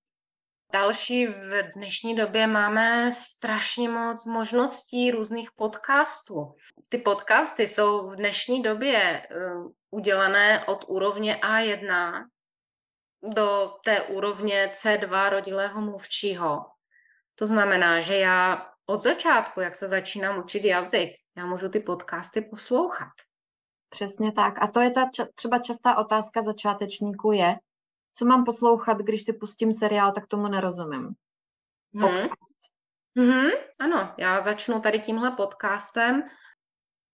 Další 0.73 1.27
v 1.27 1.63
dnešní 1.75 2.15
době 2.15 2.47
máme 2.47 3.11
strašně 3.11 3.89
moc 3.89 4.25
možností 4.25 5.11
různých 5.11 5.51
podcastů. 5.51 6.55
Ty 6.89 6.97
podcasty 6.97 7.67
jsou 7.67 8.09
v 8.09 8.15
dnešní 8.15 8.61
době 8.63 9.27
uh, 9.31 9.71
udělané 9.91 10.65
od 10.65 10.85
úrovně 10.87 11.39
A1 11.43 12.23
do 13.23 13.71
té 13.85 14.01
úrovně 14.01 14.71
C2 14.73 15.29
rodilého 15.29 15.81
mluvčího. 15.81 16.65
To 17.35 17.47
znamená, 17.47 17.99
že 17.99 18.15
já 18.15 18.67
od 18.85 19.01
začátku, 19.01 19.61
jak 19.61 19.75
se 19.75 19.87
začínám 19.87 20.39
učit 20.39 20.65
jazyk, 20.65 21.09
já 21.37 21.45
můžu 21.45 21.69
ty 21.69 21.79
podcasty 21.79 22.41
poslouchat. 22.41 23.13
Přesně 23.89 24.31
tak. 24.31 24.53
A 24.61 24.67
to 24.67 24.79
je 24.79 24.91
ta 24.91 25.09
třeba 25.35 25.59
častá 25.59 25.97
otázka 25.97 26.41
začátečníků 26.41 27.31
je, 27.31 27.55
co 28.19 28.25
mám 28.25 28.45
poslouchat, 28.45 28.97
když 28.97 29.23
si 29.23 29.33
pustím 29.33 29.71
seriál, 29.71 30.11
tak 30.11 30.27
tomu 30.27 30.47
nerozumím. 30.47 31.09
Hmm. 31.95 32.01
Podcast. 32.01 32.59
Mm-hmm. 33.17 33.51
Ano, 33.79 34.13
já 34.17 34.41
začnu 34.41 34.81
tady 34.81 34.99
tímhle 34.99 35.31
podcastem. 35.31 36.23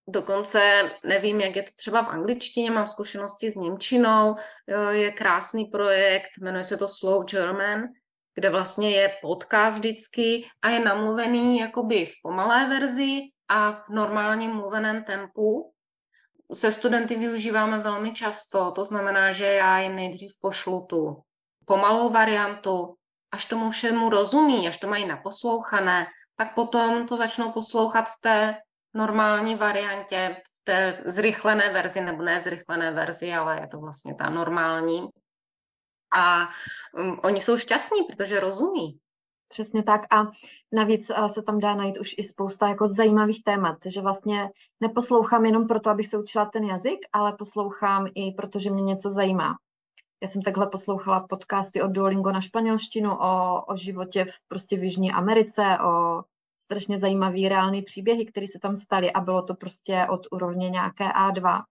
Dokonce 0.09 0.91
nevím, 1.03 1.41
jak 1.41 1.55
je 1.55 1.63
to 1.63 1.71
třeba 1.75 2.01
v 2.01 2.09
angličtině, 2.09 2.71
mám 2.71 2.87
zkušenosti 2.87 3.49
s 3.49 3.55
Němčinou, 3.55 4.35
je 4.89 5.11
krásný 5.11 5.65
projekt, 5.65 6.29
jmenuje 6.41 6.63
se 6.63 6.77
to 6.77 6.87
Slow 6.87 7.25
German, 7.25 7.83
kde 8.35 8.49
vlastně 8.49 8.91
je 8.91 9.17
podcast 9.21 9.77
vždycky 9.77 10.45
a 10.61 10.69
je 10.69 10.79
namluvený 10.79 11.59
jakoby 11.59 12.05
v 12.05 12.13
pomalé 12.23 12.69
verzi 12.69 13.19
a 13.49 13.71
v 13.71 13.89
normálním 13.89 14.51
mluveném 14.51 15.03
tempu 15.03 15.73
se 16.53 16.71
studenty 16.71 17.15
využíváme 17.15 17.79
velmi 17.79 18.13
často, 18.13 18.71
to 18.71 18.83
znamená, 18.83 19.31
že 19.31 19.45
já 19.45 19.79
jim 19.79 19.95
nejdřív 19.95 20.31
pošlu 20.41 20.85
tu 20.85 21.21
pomalou 21.65 22.09
variantu, 22.09 22.95
až 23.31 23.45
tomu 23.45 23.71
všemu 23.71 24.09
rozumí, 24.09 24.67
až 24.67 24.77
to 24.77 24.87
mají 24.87 25.07
naposlouchané, 25.07 26.07
tak 26.37 26.55
potom 26.55 27.07
to 27.07 27.17
začnou 27.17 27.51
poslouchat 27.51 28.03
v 28.09 28.21
té 28.21 28.57
normální 28.93 29.55
variantě, 29.55 30.41
v 30.43 30.63
té 30.63 31.03
zrychlené 31.05 31.73
verzi, 31.73 32.01
nebo 32.01 32.23
ne 32.23 32.39
zrychlené 32.39 32.91
verzi, 32.91 33.33
ale 33.33 33.61
je 33.61 33.67
to 33.67 33.79
vlastně 33.79 34.15
ta 34.15 34.29
normální. 34.29 35.07
A 36.17 36.49
um, 36.93 37.19
oni 37.23 37.41
jsou 37.41 37.57
šťastní, 37.57 38.03
protože 38.03 38.39
rozumí. 38.39 38.99
Přesně 39.47 39.83
tak 39.83 40.01
a 40.13 40.31
navíc 40.73 41.11
se 41.27 41.41
tam 41.41 41.59
dá 41.59 41.75
najít 41.75 41.97
už 41.97 42.15
i 42.17 42.23
spousta 42.23 42.67
jako 42.67 42.87
zajímavých 42.87 43.43
témat, 43.43 43.77
že 43.85 44.01
vlastně 44.01 44.49
neposlouchám 44.79 45.45
jenom 45.45 45.67
proto, 45.67 45.89
abych 45.89 46.07
se 46.07 46.17
učila 46.17 46.45
ten 46.45 46.63
jazyk, 46.63 46.99
ale 47.13 47.33
poslouchám 47.33 48.07
i 48.15 48.31
proto, 48.31 48.59
že 48.59 48.69
mě 48.69 48.83
něco 48.83 49.09
zajímá. 49.09 49.55
Já 50.23 50.27
jsem 50.27 50.41
takhle 50.41 50.67
poslouchala 50.67 51.27
podcasty 51.29 51.81
od 51.81 51.91
Duolingo 51.91 52.31
na 52.31 52.41
španělštinu 52.41 53.15
o, 53.15 53.61
o 53.67 53.77
životě 53.77 54.25
v, 54.25 54.33
prostě 54.47 54.77
v 54.77 54.83
Jižní 54.83 55.11
Americe, 55.11 55.77
o 55.85 56.23
strašně 56.57 56.99
zajímavý 56.99 57.49
reálný 57.49 57.81
příběhy, 57.81 58.25
které 58.25 58.47
se 58.47 58.59
tam 58.59 58.75
staly 58.75 59.11
a 59.11 59.19
bylo 59.19 59.41
to 59.41 59.55
prostě 59.55 60.07
od 60.09 60.27
úrovně 60.31 60.69
nějaké 60.69 61.09
A2. 61.09 61.63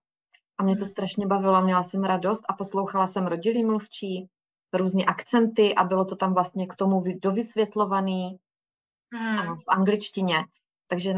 A 0.57 0.63
mě 0.63 0.75
to 0.75 0.83
hmm. 0.83 0.89
strašně 0.89 1.27
bavilo, 1.27 1.61
měla 1.61 1.83
jsem 1.83 2.03
radost 2.03 2.43
a 2.49 2.53
poslouchala 2.53 3.07
jsem 3.07 3.27
rodilý 3.27 3.65
mluvčí, 3.65 4.29
různé 4.77 5.05
akcenty 5.05 5.75
a 5.75 5.83
bylo 5.83 6.05
to 6.05 6.15
tam 6.15 6.33
vlastně 6.33 6.67
k 6.67 6.75
tomu 6.75 7.03
dovysvětlovaný 7.21 8.39
hmm. 9.13 9.55
v 9.55 9.63
angličtině. 9.67 10.35
Takže 10.87 11.13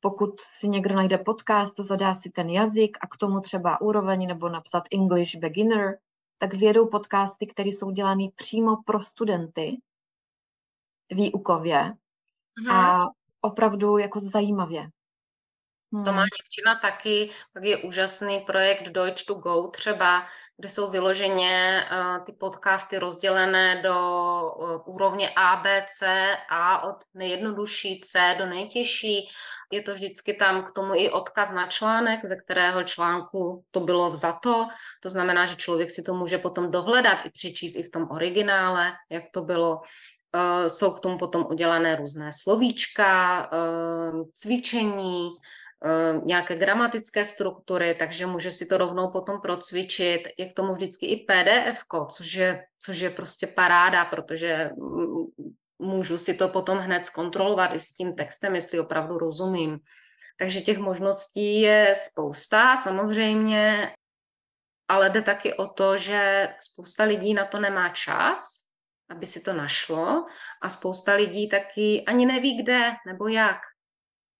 pokud 0.00 0.40
si 0.40 0.68
někdo 0.68 0.94
najde 0.94 1.18
podcast, 1.18 1.80
zadá 1.80 2.14
si 2.14 2.30
ten 2.30 2.50
jazyk 2.50 2.98
a 3.00 3.06
k 3.06 3.16
tomu 3.16 3.40
třeba 3.40 3.80
úroveň 3.80 4.26
nebo 4.26 4.48
napsat 4.48 4.84
English 4.92 5.36
beginner, 5.36 5.98
tak 6.38 6.54
vědou 6.54 6.86
podcasty, 6.86 7.46
které 7.46 7.68
jsou 7.68 7.90
dělané 7.90 8.24
přímo 8.34 8.76
pro 8.82 9.00
studenty 9.00 9.80
výukově 11.10 11.92
hmm. 12.58 12.70
a 12.70 13.10
opravdu 13.40 13.98
jako 13.98 14.20
zajímavě. 14.20 14.90
Hmm. 15.96 16.04
To 16.04 16.12
má 16.12 16.22
Němčina 16.22 16.80
taky, 16.82 17.30
tak 17.54 17.64
je 17.64 17.76
úžasný 17.76 18.40
projekt 18.40 18.88
Deutsch 18.88 19.24
to 19.24 19.34
Go 19.34 19.68
třeba, 19.68 20.26
kde 20.56 20.68
jsou 20.68 20.90
vyloženě 20.90 21.84
uh, 21.90 22.24
ty 22.24 22.32
podcasty 22.32 22.98
rozdělené 22.98 23.82
do 23.82 23.96
uh, 24.56 24.94
úrovně 24.94 25.30
A, 25.36 25.56
B, 25.56 25.84
C, 25.88 26.06
A 26.50 26.82
od 26.82 26.96
nejjednodušší 27.14 28.00
C 28.00 28.34
do 28.38 28.46
nejtěžší. 28.46 29.28
Je 29.72 29.82
to 29.82 29.94
vždycky 29.94 30.34
tam 30.34 30.64
k 30.64 30.72
tomu 30.72 30.94
i 30.94 31.10
odkaz 31.10 31.52
na 31.52 31.66
článek, 31.66 32.24
ze 32.24 32.36
kterého 32.36 32.84
článku 32.84 33.64
to 33.70 33.80
bylo 33.80 34.10
vzato. 34.10 34.68
To 35.02 35.10
znamená, 35.10 35.46
že 35.46 35.56
člověk 35.56 35.90
si 35.90 36.02
to 36.02 36.14
může 36.14 36.38
potom 36.38 36.70
dohledat 36.70 37.18
i 37.26 37.30
přečíst 37.30 37.76
i 37.76 37.82
v 37.82 37.90
tom 37.90 38.10
originále, 38.10 38.92
jak 39.10 39.24
to 39.32 39.42
bylo. 39.42 39.80
Uh, 40.34 40.68
jsou 40.68 40.90
k 40.90 41.00
tomu 41.00 41.18
potom 41.18 41.46
udělané 41.50 41.96
různé 41.96 42.30
slovíčka, 42.32 43.40
uh, 43.52 44.22
cvičení, 44.34 45.30
Eh, 45.30 45.65
nějaké 46.24 46.56
gramatické 46.56 47.24
struktury, 47.24 47.94
takže 47.98 48.26
může 48.26 48.52
si 48.52 48.66
to 48.66 48.78
rovnou 48.78 49.10
potom 49.10 49.40
procvičit. 49.40 50.22
Je 50.38 50.52
k 50.52 50.54
tomu 50.54 50.74
vždycky 50.74 51.06
i 51.06 51.26
PDF, 51.26 51.84
což 52.10 52.34
je, 52.34 52.64
což 52.78 52.98
je 52.98 53.10
prostě 53.10 53.46
paráda, 53.46 54.04
protože 54.04 54.70
můžu 55.78 56.18
si 56.18 56.34
to 56.34 56.48
potom 56.48 56.78
hned 56.78 57.06
zkontrolovat 57.06 57.74
i 57.74 57.78
s 57.78 57.92
tím 57.92 58.14
textem, 58.14 58.54
jestli 58.54 58.80
opravdu 58.80 59.18
rozumím. 59.18 59.78
Takže 60.38 60.60
těch 60.60 60.78
možností 60.78 61.60
je 61.60 61.94
spousta 61.96 62.76
samozřejmě, 62.76 63.92
ale 64.88 65.10
jde 65.10 65.22
taky 65.22 65.54
o 65.54 65.68
to, 65.68 65.96
že 65.96 66.48
spousta 66.60 67.04
lidí 67.04 67.34
na 67.34 67.44
to 67.44 67.60
nemá 67.60 67.88
čas, 67.88 68.66
aby 69.10 69.26
si 69.26 69.40
to 69.40 69.52
našlo 69.52 70.26
a 70.62 70.68
spousta 70.68 71.14
lidí 71.14 71.48
taky 71.48 72.04
ani 72.06 72.26
neví 72.26 72.62
kde 72.62 72.92
nebo 73.06 73.28
jak. 73.28 73.58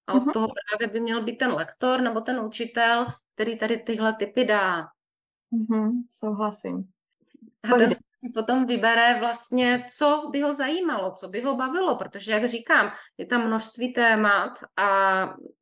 A 0.07 0.13
od 0.13 0.33
toho 0.33 0.49
právě 0.49 0.93
by 0.93 1.01
měl 1.01 1.23
být 1.23 1.37
ten 1.37 1.53
lektor 1.53 2.01
nebo 2.01 2.21
ten 2.21 2.41
učitel, 2.41 3.07
který 3.35 3.59
tady 3.59 3.79
tyhle 3.79 4.13
typy 4.13 4.45
dá. 4.45 4.89
Uh-huh, 5.53 5.93
souhlasím. 6.11 6.89
A 7.63 7.69
ten 7.79 7.91
si 7.91 8.33
potom 8.35 8.67
vybere 8.67 9.21
vlastně, 9.21 9.87
co 9.97 10.29
by 10.33 10.41
ho 10.41 10.55
zajímalo, 10.55 11.13
co 11.13 11.29
by 11.29 11.41
ho 11.43 11.57
bavilo, 11.57 11.97
protože, 11.97 12.33
jak 12.33 12.49
říkám, 12.49 12.91
je 13.19 13.27
tam 13.27 13.47
množství 13.47 13.93
témat 13.93 14.53
a 14.77 14.89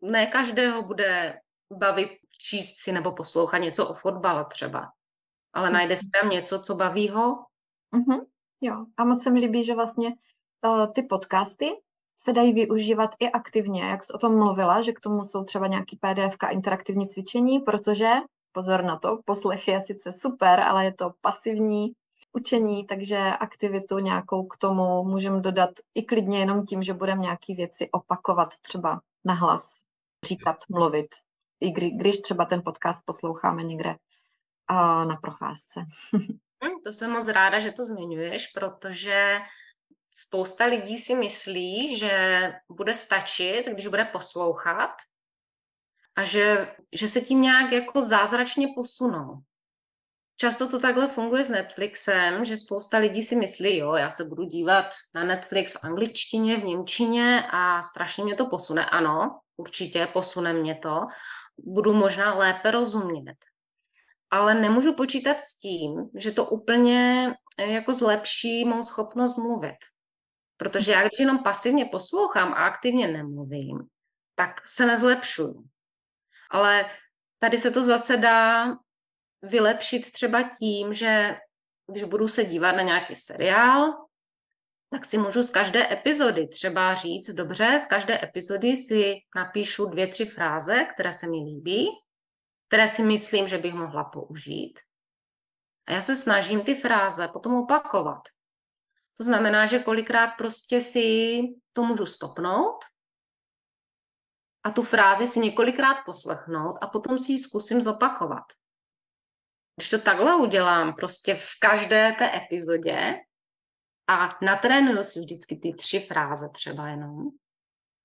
ne 0.02 0.26
každého 0.26 0.82
bude 0.82 1.40
bavit 1.72 2.10
číst 2.38 2.74
si 2.76 2.92
nebo 2.92 3.12
poslouchat 3.12 3.58
něco 3.58 3.88
o 3.88 3.94
fotbale 3.94 4.44
třeba. 4.44 4.92
Ale 5.52 5.70
najde 5.70 5.96
si 5.96 6.06
tam 6.20 6.30
něco, 6.30 6.60
co 6.60 6.74
baví 6.74 7.08
ho. 7.08 7.44
Uh-huh, 7.94 8.26
jo, 8.60 8.86
a 8.96 9.04
moc 9.04 9.22
se 9.22 9.30
mi 9.30 9.40
líbí, 9.40 9.64
že 9.64 9.74
vlastně 9.74 10.08
uh, 10.66 10.92
ty 10.92 11.02
podcasty 11.02 11.70
se 12.16 12.32
dají 12.32 12.52
využívat 12.52 13.10
i 13.18 13.30
aktivně, 13.30 13.82
jak 13.82 14.04
jsi 14.04 14.12
o 14.12 14.18
tom 14.18 14.38
mluvila, 14.38 14.82
že 14.82 14.92
k 14.92 15.00
tomu 15.00 15.24
jsou 15.24 15.44
třeba 15.44 15.66
nějaký 15.66 15.96
PDF 15.96 16.36
a 16.40 16.48
interaktivní 16.48 17.08
cvičení, 17.08 17.60
protože, 17.60 18.10
pozor 18.52 18.84
na 18.84 18.98
to, 18.98 19.18
poslech 19.24 19.68
je 19.68 19.80
sice 19.80 20.12
super, 20.12 20.60
ale 20.60 20.84
je 20.84 20.94
to 20.94 21.10
pasivní 21.20 21.92
učení, 22.32 22.86
takže 22.86 23.18
aktivitu 23.18 23.98
nějakou 23.98 24.46
k 24.46 24.56
tomu 24.56 25.04
můžeme 25.04 25.40
dodat 25.40 25.70
i 25.94 26.02
klidně 26.02 26.38
jenom 26.38 26.66
tím, 26.66 26.82
že 26.82 26.94
budeme 26.94 27.20
nějaké 27.20 27.54
věci 27.54 27.90
opakovat 27.90 28.48
třeba 28.62 29.00
nahlas, 29.24 29.82
říkat, 30.24 30.56
mluvit, 30.70 31.06
i 31.60 31.70
kdy, 31.70 31.90
když 31.90 32.20
třeba 32.20 32.44
ten 32.44 32.62
podcast 32.64 33.00
posloucháme 33.04 33.62
někde 33.62 33.96
a 34.68 35.04
na 35.04 35.16
procházce. 35.16 35.84
Hm, 36.64 36.80
to 36.84 36.92
jsem 36.92 37.10
moc 37.10 37.28
ráda, 37.28 37.58
že 37.58 37.72
to 37.72 37.84
zmiňuješ, 37.84 38.46
protože 38.46 39.38
spousta 40.14 40.64
lidí 40.64 40.98
si 40.98 41.14
myslí, 41.14 41.98
že 41.98 42.52
bude 42.70 42.94
stačit, 42.94 43.64
když 43.66 43.86
bude 43.86 44.04
poslouchat 44.04 44.90
a 46.16 46.24
že, 46.24 46.74
že 46.92 47.08
se 47.08 47.20
tím 47.20 47.42
nějak 47.42 47.72
jako 47.72 48.02
zázračně 48.02 48.68
posunou. 48.74 49.42
Často 50.36 50.68
to 50.68 50.80
takhle 50.80 51.08
funguje 51.08 51.44
s 51.44 51.50
Netflixem, 51.50 52.44
že 52.44 52.56
spousta 52.56 52.98
lidí 52.98 53.22
si 53.22 53.36
myslí, 53.36 53.76
jo, 53.78 53.94
já 53.94 54.10
se 54.10 54.24
budu 54.24 54.44
dívat 54.44 54.86
na 55.14 55.24
Netflix 55.24 55.72
v 55.72 55.84
angličtině, 55.84 56.56
v 56.56 56.64
němčině 56.64 57.46
a 57.50 57.82
strašně 57.82 58.24
mě 58.24 58.34
to 58.34 58.46
posune. 58.46 58.84
Ano, 58.84 59.40
určitě 59.56 60.06
posune 60.12 60.52
mě 60.52 60.74
to. 60.74 61.00
Budu 61.58 61.92
možná 61.92 62.34
lépe 62.34 62.70
rozumět. 62.70 63.36
Ale 64.30 64.54
nemůžu 64.54 64.94
počítat 64.94 65.40
s 65.40 65.58
tím, 65.58 66.10
že 66.14 66.30
to 66.30 66.44
úplně 66.44 67.30
jako 67.58 67.94
zlepší 67.94 68.64
mou 68.64 68.84
schopnost 68.84 69.36
mluvit. 69.38 69.76
Protože 70.56 70.92
já, 70.92 71.00
když 71.00 71.20
jenom 71.20 71.38
pasivně 71.38 71.84
poslouchám 71.84 72.52
a 72.52 72.66
aktivně 72.66 73.08
nemluvím, 73.08 73.78
tak 74.34 74.68
se 74.68 74.86
nezlepšuju. 74.86 75.64
Ale 76.50 76.90
tady 77.38 77.58
se 77.58 77.70
to 77.70 77.82
zase 77.82 78.16
dá 78.16 78.66
vylepšit 79.42 80.12
třeba 80.12 80.42
tím, 80.58 80.94
že 80.94 81.36
když 81.92 82.04
budu 82.04 82.28
se 82.28 82.44
dívat 82.44 82.72
na 82.72 82.82
nějaký 82.82 83.14
seriál, 83.14 84.06
tak 84.90 85.04
si 85.04 85.18
můžu 85.18 85.42
z 85.42 85.50
každé 85.50 85.92
epizody 85.92 86.48
třeba 86.48 86.94
říct, 86.94 87.30
dobře, 87.30 87.78
z 87.80 87.86
každé 87.86 88.24
epizody 88.24 88.76
si 88.76 89.14
napíšu 89.36 89.86
dvě, 89.86 90.06
tři 90.06 90.26
fráze, 90.26 90.84
které 90.94 91.12
se 91.12 91.26
mi 91.26 91.36
líbí, 91.36 91.88
které 92.68 92.88
si 92.88 93.02
myslím, 93.02 93.48
že 93.48 93.58
bych 93.58 93.74
mohla 93.74 94.04
použít. 94.04 94.80
A 95.86 95.92
já 95.92 96.02
se 96.02 96.16
snažím 96.16 96.60
ty 96.60 96.74
fráze 96.74 97.28
potom 97.28 97.54
opakovat. 97.54 98.22
To 99.16 99.24
znamená, 99.24 99.66
že 99.66 99.78
kolikrát 99.78 100.26
prostě 100.38 100.80
si 100.80 101.38
to 101.72 101.84
můžu 101.84 102.06
stopnout 102.06 102.84
a 104.64 104.70
tu 104.70 104.82
frázi 104.82 105.26
si 105.26 105.40
několikrát 105.40 105.96
poslechnout 106.06 106.78
a 106.80 106.86
potom 106.86 107.18
si 107.18 107.32
ji 107.32 107.38
zkusím 107.38 107.82
zopakovat. 107.82 108.44
Když 109.76 109.88
to 109.88 109.98
takhle 109.98 110.36
udělám 110.36 110.94
prostě 110.94 111.34
v 111.34 111.48
každé 111.60 112.12
té 112.18 112.36
epizodě 112.36 113.14
a 114.06 114.38
natrénuju 114.42 115.02
si 115.02 115.20
vždycky 115.20 115.56
ty 115.56 115.74
tři 115.74 116.00
fráze 116.00 116.48
třeba 116.48 116.88
jenom, 116.88 117.28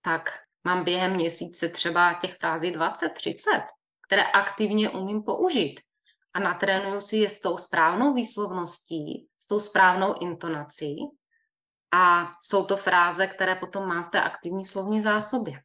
tak 0.01 0.29
mám 0.63 0.83
během 0.83 1.13
měsíce 1.13 1.69
třeba 1.69 2.13
těch 2.13 2.37
frází 2.37 2.71
20, 2.71 3.09
30, 3.09 3.49
které 4.07 4.23
aktivně 4.23 4.89
umím 4.89 5.23
použít. 5.23 5.81
A 6.33 6.39
natrénuju 6.39 7.01
si 7.01 7.17
je 7.17 7.29
s 7.29 7.39
tou 7.39 7.57
správnou 7.57 8.13
výslovností, 8.13 9.27
tou 9.49 9.59
správnou 9.59 10.15
intonací. 10.21 10.95
A 11.91 12.31
jsou 12.41 12.65
to 12.65 12.77
fráze, 12.77 13.27
které 13.27 13.55
potom 13.55 13.87
mám 13.87 14.03
v 14.03 14.09
té 14.09 14.21
aktivní 14.21 14.65
slovní 14.65 15.01
zásobě. 15.01 15.61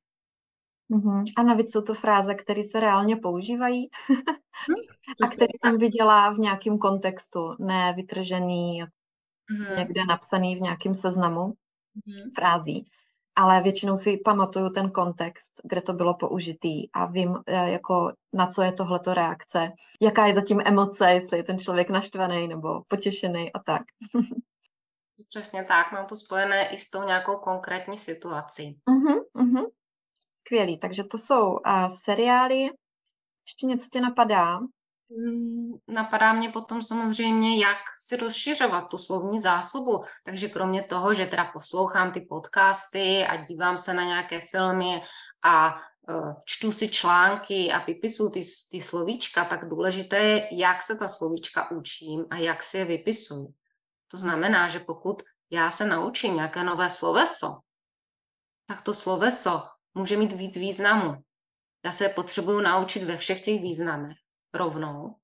Mm-hmm. 0.91 1.25
A 1.37 1.43
navíc 1.43 1.73
jsou 1.73 1.83
to 1.83 1.95
fráze, 1.95 2.35
které 2.35 2.63
se 2.63 2.81
reálně 2.81 3.17
používají 3.17 3.91
hm, 4.11 4.15
a 5.25 5.29
které 5.29 5.53
jsem 5.65 5.79
viděla 5.79 6.31
v 6.33 6.39
nějakém 6.39 6.79
kontextu, 6.79 7.57
ne 7.59 7.93
vytržený, 7.97 8.83
mm-hmm. 8.83 9.77
někde 9.79 10.05
napsaný 10.05 10.57
v 10.57 10.61
nějakém 10.61 10.95
seznamu 10.95 11.41
mm-hmm. 11.41 12.31
frází. 12.35 12.85
Ale 13.37 13.63
většinou 13.63 13.97
si 13.97 14.17
pamatuju 14.17 14.71
ten 14.71 14.91
kontext, 14.91 15.61
kde 15.65 15.81
to 15.81 15.93
bylo 15.93 16.15
použitý 16.15 16.93
a 16.93 17.07
vím, 17.07 17.37
e, 17.47 17.71
jako 17.71 18.13
na 18.33 18.47
co 18.47 18.63
je 18.63 18.73
tohleto 18.73 19.15
reakce, 19.15 19.73
jaká 20.01 20.27
je 20.27 20.35
zatím 20.35 20.63
emoce, 20.65 21.11
jestli 21.11 21.37
je 21.37 21.43
ten 21.43 21.59
člověk 21.59 21.91
naštvaný 21.91 22.49
nebo 22.49 22.83
potěšený 22.89 23.53
a 23.53 23.59
tak. 23.59 23.83
Přesně 25.29 25.65
tak, 25.65 25.93
mám 25.93 26.07
to 26.07 26.17
spojené 26.17 26.69
i 26.69 26.77
s 26.77 26.91
tou 26.91 27.03
nějakou 27.03 27.37
konkrétní 27.37 27.99
situací. 27.99 28.79
Uh-huh, 28.91 29.21
uh-huh. 29.37 29.71
Skvělý, 30.33 30.79
takže 30.79 31.05
to 31.05 31.19
jsou 31.19 31.53
uh, 31.53 31.87
seriály. 31.87 32.69
Ještě 33.47 33.67
něco 33.67 33.89
tě 33.93 34.01
napadá? 34.01 34.59
Napadá 35.89 36.33
mě 36.33 36.51
potom 36.51 36.83
samozřejmě, 36.83 37.61
jak 37.61 37.79
si 38.01 38.17
rozšiřovat 38.17 38.89
tu 38.89 38.99
slovní 38.99 39.41
zásobu. 39.41 40.05
Takže 40.25 40.49
kromě 40.49 40.83
toho, 40.83 41.15
že 41.15 41.27
teda 41.27 41.45
poslouchám 41.45 42.13
ty 42.13 42.21
podcasty 42.21 43.27
a 43.27 43.37
dívám 43.37 43.79
se 43.79 43.95
na 43.95 44.05
nějaké 44.05 44.41
filmy 44.51 45.03
a 45.43 45.75
uh, 45.75 46.33
čtu 46.45 46.73
si 46.73 46.89
články 46.89 47.73
a 47.73 47.85
vypisuju 47.85 48.31
ty, 48.31 48.41
ty 48.71 48.81
slovíčka, 48.81 49.45
tak 49.45 49.69
důležité 49.69 50.19
je, 50.19 50.49
jak 50.53 50.83
se 50.83 50.97
ta 50.97 51.09
slovíčka 51.09 51.71
učím 51.71 52.25
a 52.31 52.37
jak 52.37 52.63
si 52.63 52.79
je 52.79 52.85
vypisuju. 52.85 53.55
To 54.11 54.17
znamená, 54.17 54.69
že 54.69 54.81
pokud 54.81 55.23
já 55.51 55.71
se 55.71 55.87
naučím 55.87 56.35
nějaké 56.35 56.65
nové 56.65 56.91
sloveso, 56.91 57.59
tak 58.67 58.83
to 58.83 58.95
sloveso 58.95 59.63
může 59.95 60.17
mít 60.17 60.33
víc 60.33 60.57
významů. 60.57 61.15
Já 61.85 61.93
se 61.93 62.09
potřebuju 62.09 62.61
naučit 62.61 63.05
ve 63.05 63.17
všech 63.17 63.41
těch 63.41 63.61
významech 63.61 64.24
rovnou. 64.55 65.17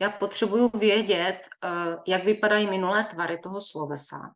Já 0.00 0.10
potřebuju 0.10 0.70
vědět, 0.78 1.40
eh, 1.64 1.68
jak 2.06 2.24
vypadají 2.24 2.66
minulé 2.66 3.04
tvary 3.04 3.38
toho 3.38 3.60
slovesa, 3.60 4.34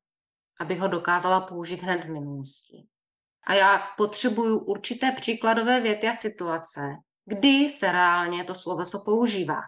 abych 0.61 0.81
ho 0.81 0.89
dokázala 0.89 1.41
použít 1.41 1.83
hned 1.83 2.05
v 2.05 2.11
minulosti. 2.11 2.87
A 3.47 3.55
já 3.55 3.79
potřebuju 3.97 4.59
určité 4.59 5.13
příkladové 5.13 5.81
věty 5.81 6.09
a 6.09 6.13
situace, 6.13 6.81
kdy 7.25 7.71
se 7.71 7.93
reálně 7.93 8.45
to 8.45 8.55
sloveso 8.55 9.05
používá. 9.05 9.61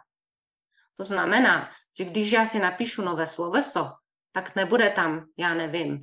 To 0.97 1.05
znamená, 1.05 1.71
že 1.99 2.05
když 2.05 2.33
já 2.33 2.47
si 2.47 2.61
napíšu 2.61 3.03
nové 3.03 3.27
sloveso, 3.27 3.91
tak 4.33 4.57
nebude 4.57 4.91
tam, 4.91 5.25
já 5.39 5.55
nevím, 5.55 5.99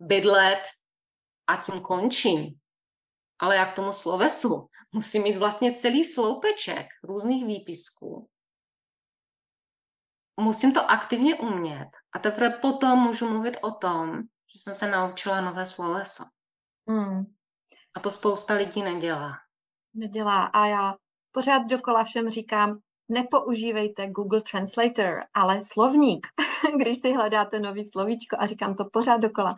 bydlet 0.00 0.62
a 1.46 1.56
tím 1.56 1.80
končím 1.80 2.58
ale 3.38 3.56
já 3.56 3.66
k 3.66 3.74
tomu 3.74 3.92
slovesu 3.92 4.68
musím 4.92 5.22
mít 5.22 5.36
vlastně 5.36 5.74
celý 5.74 6.04
sloupeček 6.04 6.86
různých 7.02 7.46
výpisků. 7.46 8.28
Musím 10.40 10.72
to 10.72 10.90
aktivně 10.90 11.38
umět 11.38 11.88
a 12.12 12.18
teprve 12.18 12.50
potom 12.50 12.98
můžu 12.98 13.28
mluvit 13.28 13.56
o 13.62 13.70
tom, 13.70 14.22
že 14.54 14.62
jsem 14.62 14.74
se 14.74 14.90
naučila 14.90 15.40
nové 15.40 15.66
sloveso. 15.66 16.24
Hmm. 16.88 17.24
A 17.96 18.00
to 18.00 18.10
spousta 18.10 18.54
lidí 18.54 18.82
nedělá. 18.82 19.32
Nedělá 19.94 20.44
a 20.44 20.66
já 20.66 20.94
pořád 21.32 21.58
dokola 21.58 22.04
všem 22.04 22.30
říkám, 22.30 22.78
nepoužívejte 23.08 24.10
Google 24.10 24.40
Translator, 24.40 25.24
ale 25.34 25.60
slovník, 25.62 26.26
když 26.76 26.98
si 26.98 27.12
hledáte 27.12 27.60
nový 27.60 27.84
slovíčko 27.84 28.36
a 28.38 28.46
říkám 28.46 28.74
to 28.74 28.84
pořád 28.92 29.16
dokola. 29.16 29.54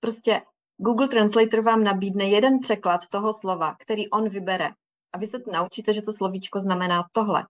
Prostě 0.00 0.42
Google 0.82 1.08
Translator 1.08 1.60
vám 1.60 1.84
nabídne 1.84 2.24
jeden 2.24 2.58
překlad 2.58 3.08
toho 3.08 3.32
slova, 3.32 3.74
který 3.78 4.10
on 4.10 4.28
vybere. 4.28 4.70
A 5.12 5.18
vy 5.18 5.26
se 5.26 5.38
naučíte, 5.52 5.92
že 5.92 6.02
to 6.02 6.12
slovíčko 6.12 6.60
znamená 6.60 7.04
tohle. 7.12 7.46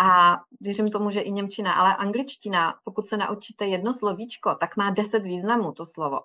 A 0.00 0.36
věřím 0.60 0.90
tomu, 0.90 1.10
že 1.10 1.20
i 1.20 1.30
Němčina, 1.30 1.72
ale 1.72 1.96
angličtina, 1.96 2.74
pokud 2.84 3.08
se 3.08 3.16
naučíte 3.16 3.66
jedno 3.66 3.94
slovíčko, 3.94 4.54
tak 4.54 4.76
má 4.76 4.90
deset 4.90 5.22
významů 5.22 5.72
to 5.72 5.86
slovo. 5.86 6.18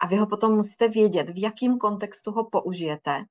A 0.00 0.06
vy 0.06 0.16
ho 0.16 0.26
potom 0.26 0.52
musíte 0.52 0.88
vědět, 0.88 1.30
v 1.30 1.42
jakém 1.42 1.78
kontextu 1.78 2.30
ho 2.30 2.48
použijete. 2.50 3.24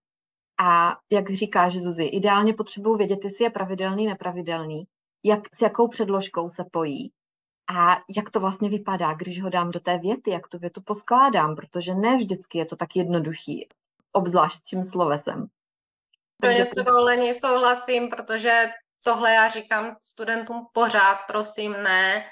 A 0.59 0.97
jak 1.11 1.29
říkáš, 1.29 1.73
Zuzi, 1.73 2.03
ideálně 2.03 2.53
potřebuji 2.53 2.95
vědět, 2.95 3.19
jestli 3.23 3.43
je 3.43 3.49
pravidelný, 3.49 4.05
nepravidelný, 4.05 4.83
jak, 5.25 5.55
s 5.55 5.61
jakou 5.61 5.87
předložkou 5.87 6.49
se 6.49 6.65
pojí, 6.71 7.11
a 7.75 7.99
jak 8.17 8.29
to 8.29 8.39
vlastně 8.39 8.69
vypadá, 8.69 9.13
když 9.13 9.41
ho 9.41 9.49
dám 9.49 9.71
do 9.71 9.79
té 9.79 9.97
věty, 9.97 10.31
jak 10.31 10.47
tu 10.47 10.59
větu 10.59 10.81
poskládám, 10.81 11.55
protože 11.55 11.93
ne 11.93 12.17
vždycky 12.17 12.57
je 12.57 12.65
to 12.65 12.75
tak 12.75 12.95
jednoduchý, 12.95 13.69
obzvlášť 14.11 14.63
tím 14.63 14.83
slovesem. 14.83 15.47
Takže 16.41 16.65
s 16.65 16.71
dovoleně 16.85 17.33
souhlasím, 17.33 18.09
protože 18.09 18.69
tohle 19.03 19.33
já 19.33 19.49
říkám 19.49 19.95
studentům 20.01 20.67
pořád, 20.73 21.17
prosím, 21.27 21.71
ne, 21.71 22.25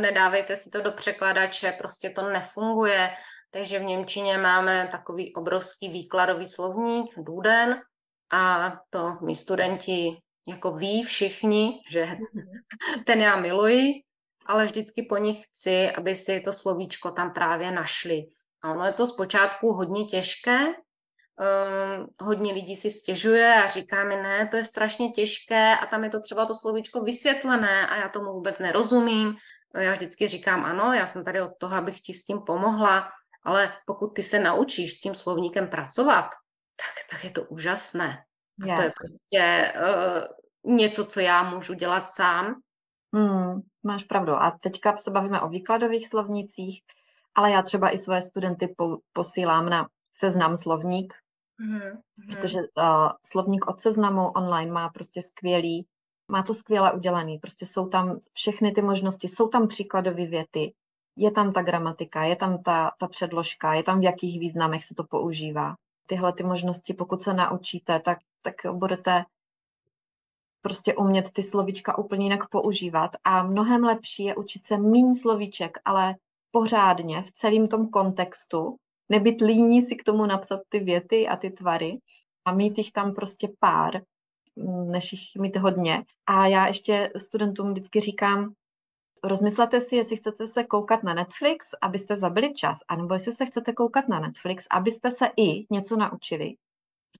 nedávejte 0.00 0.56
si 0.56 0.70
to 0.70 0.80
do 0.80 0.92
překladače, 0.92 1.72
prostě 1.78 2.10
to 2.10 2.28
nefunguje. 2.28 3.10
Takže 3.50 3.78
v 3.78 3.82
Němčině 3.82 4.38
máme 4.38 4.88
takový 4.92 5.34
obrovský 5.34 5.88
výkladový 5.88 6.48
slovník, 6.48 7.18
Duden, 7.18 7.80
a 8.32 8.72
to 8.90 9.16
my 9.26 9.36
studenti 9.36 10.16
jako 10.48 10.72
ví 10.72 11.02
všichni, 11.02 11.80
že 11.90 12.08
ten 13.06 13.20
já 13.20 13.36
miluji, 13.36 13.92
ale 14.46 14.66
vždycky 14.66 15.02
po 15.02 15.16
nich 15.16 15.44
chci, 15.44 15.90
aby 15.90 16.16
si 16.16 16.40
to 16.40 16.52
slovíčko 16.52 17.10
tam 17.10 17.32
právě 17.32 17.70
našli 17.70 18.22
A 18.62 18.70
ono 18.70 18.86
je 18.86 18.92
to 18.92 19.06
zpočátku 19.06 19.72
hodně 19.72 20.04
těžké, 20.04 20.74
Um, 21.34 22.06
hodně 22.20 22.52
lidí 22.52 22.76
si 22.76 22.90
stěžuje 22.90 23.54
a 23.54 23.68
říká 23.68 24.04
mi, 24.04 24.16
ne, 24.16 24.48
to 24.48 24.56
je 24.56 24.64
strašně 24.64 25.08
těžké 25.10 25.76
a 25.76 25.86
tam 25.86 26.04
je 26.04 26.10
to 26.10 26.20
třeba 26.20 26.46
to 26.46 26.54
slovíčko 26.54 27.00
vysvětlené 27.00 27.86
a 27.86 27.96
já 27.96 28.08
tomu 28.08 28.32
vůbec 28.32 28.58
nerozumím. 28.58 29.36
Já 29.74 29.92
vždycky 29.92 30.28
říkám, 30.28 30.64
ano, 30.64 30.92
já 30.92 31.06
jsem 31.06 31.24
tady 31.24 31.42
od 31.42 31.50
toho, 31.58 31.76
abych 31.76 32.00
ti 32.00 32.14
s 32.14 32.24
tím 32.24 32.40
pomohla, 32.46 33.08
ale 33.42 33.72
pokud 33.86 34.08
ty 34.08 34.22
se 34.22 34.38
naučíš 34.38 34.92
s 34.92 35.00
tím 35.00 35.14
slovníkem 35.14 35.68
pracovat, 35.68 36.24
tak, 36.76 37.10
tak 37.10 37.24
je 37.24 37.30
to 37.30 37.42
úžasné. 37.44 38.24
A 38.62 38.66
yeah. 38.66 38.78
to 38.78 38.82
je 38.82 38.92
prostě 38.98 39.72
uh, 39.76 40.74
něco, 40.76 41.04
co 41.04 41.20
já 41.20 41.42
můžu 41.42 41.74
dělat 41.74 42.10
sám. 42.10 42.54
Hmm, 43.14 43.60
máš 43.82 44.04
pravdu. 44.04 44.32
A 44.32 44.50
teďka 44.50 44.96
se 44.96 45.10
bavíme 45.10 45.40
o 45.40 45.48
výkladových 45.48 46.08
slovnicích, 46.08 46.82
ale 47.34 47.50
já 47.50 47.62
třeba 47.62 47.94
i 47.94 47.98
svoje 47.98 48.22
studenty 48.22 48.74
po, 48.76 48.98
posílám 49.12 49.68
na 49.68 49.88
seznam 50.12 50.56
slovník, 50.56 51.14
mm-hmm. 51.60 52.02
protože 52.26 52.58
uh, 52.58 53.08
slovník 53.26 53.66
od 53.66 53.80
seznamu 53.80 54.28
online 54.28 54.72
má 54.72 54.88
prostě 54.88 55.22
skvělý, 55.22 55.86
má 56.28 56.42
to 56.42 56.54
skvěle 56.54 56.92
udělaný, 56.92 57.38
prostě 57.38 57.66
jsou 57.66 57.88
tam 57.88 58.18
všechny 58.32 58.72
ty 58.72 58.82
možnosti, 58.82 59.28
jsou 59.28 59.48
tam 59.48 59.68
příkladové 59.68 60.26
věty, 60.26 60.74
je 61.16 61.30
tam 61.30 61.52
ta 61.52 61.62
gramatika, 61.62 62.24
je 62.24 62.36
tam 62.36 62.62
ta, 62.62 62.90
ta 62.98 63.08
předložka, 63.08 63.74
je 63.74 63.82
tam 63.82 64.00
v 64.00 64.04
jakých 64.04 64.40
významech 64.40 64.84
se 64.84 64.94
to 64.94 65.04
používá. 65.04 65.74
Tyhle 66.06 66.32
ty 66.32 66.42
možnosti, 66.42 66.94
pokud 66.94 67.22
se 67.22 67.34
naučíte, 67.34 68.00
tak, 68.00 68.18
tak 68.42 68.54
budete 68.72 69.24
prostě 70.64 70.94
umět 70.94 71.32
ty 71.32 71.42
slovíčka 71.42 71.98
úplně 71.98 72.26
jinak 72.26 72.48
používat 72.48 73.10
a 73.24 73.42
mnohem 73.42 73.84
lepší 73.84 74.24
je 74.24 74.36
učit 74.36 74.66
se 74.66 74.78
méně 74.78 75.14
slovíček, 75.14 75.78
ale 75.84 76.14
pořádně 76.50 77.22
v 77.22 77.32
celém 77.32 77.68
tom 77.68 77.88
kontextu, 77.88 78.76
nebyt 79.08 79.40
líní 79.40 79.82
si 79.82 79.96
k 79.96 80.04
tomu 80.04 80.26
napsat 80.26 80.60
ty 80.68 80.78
věty 80.78 81.28
a 81.28 81.36
ty 81.36 81.50
tvary 81.50 81.98
a 82.44 82.52
mít 82.52 82.78
jich 82.78 82.92
tam 82.92 83.14
prostě 83.14 83.48
pár, 83.58 84.02
mm, 84.56 84.88
než 84.88 85.12
jich 85.12 85.22
mít 85.38 85.56
hodně. 85.56 86.04
A 86.26 86.46
já 86.46 86.66
ještě 86.66 87.12
studentům 87.16 87.70
vždycky 87.70 88.00
říkám, 88.00 88.52
rozmyslete 89.24 89.80
si, 89.80 89.96
jestli 89.96 90.16
chcete 90.16 90.46
se 90.46 90.64
koukat 90.64 91.02
na 91.02 91.14
Netflix, 91.14 91.66
abyste 91.82 92.16
zabili 92.16 92.54
čas, 92.54 92.78
anebo 92.88 93.14
jestli 93.14 93.32
se 93.32 93.46
chcete 93.46 93.72
koukat 93.72 94.08
na 94.08 94.20
Netflix, 94.20 94.66
abyste 94.70 95.10
se 95.10 95.26
i 95.36 95.66
něco 95.70 95.96
naučili. 95.96 96.54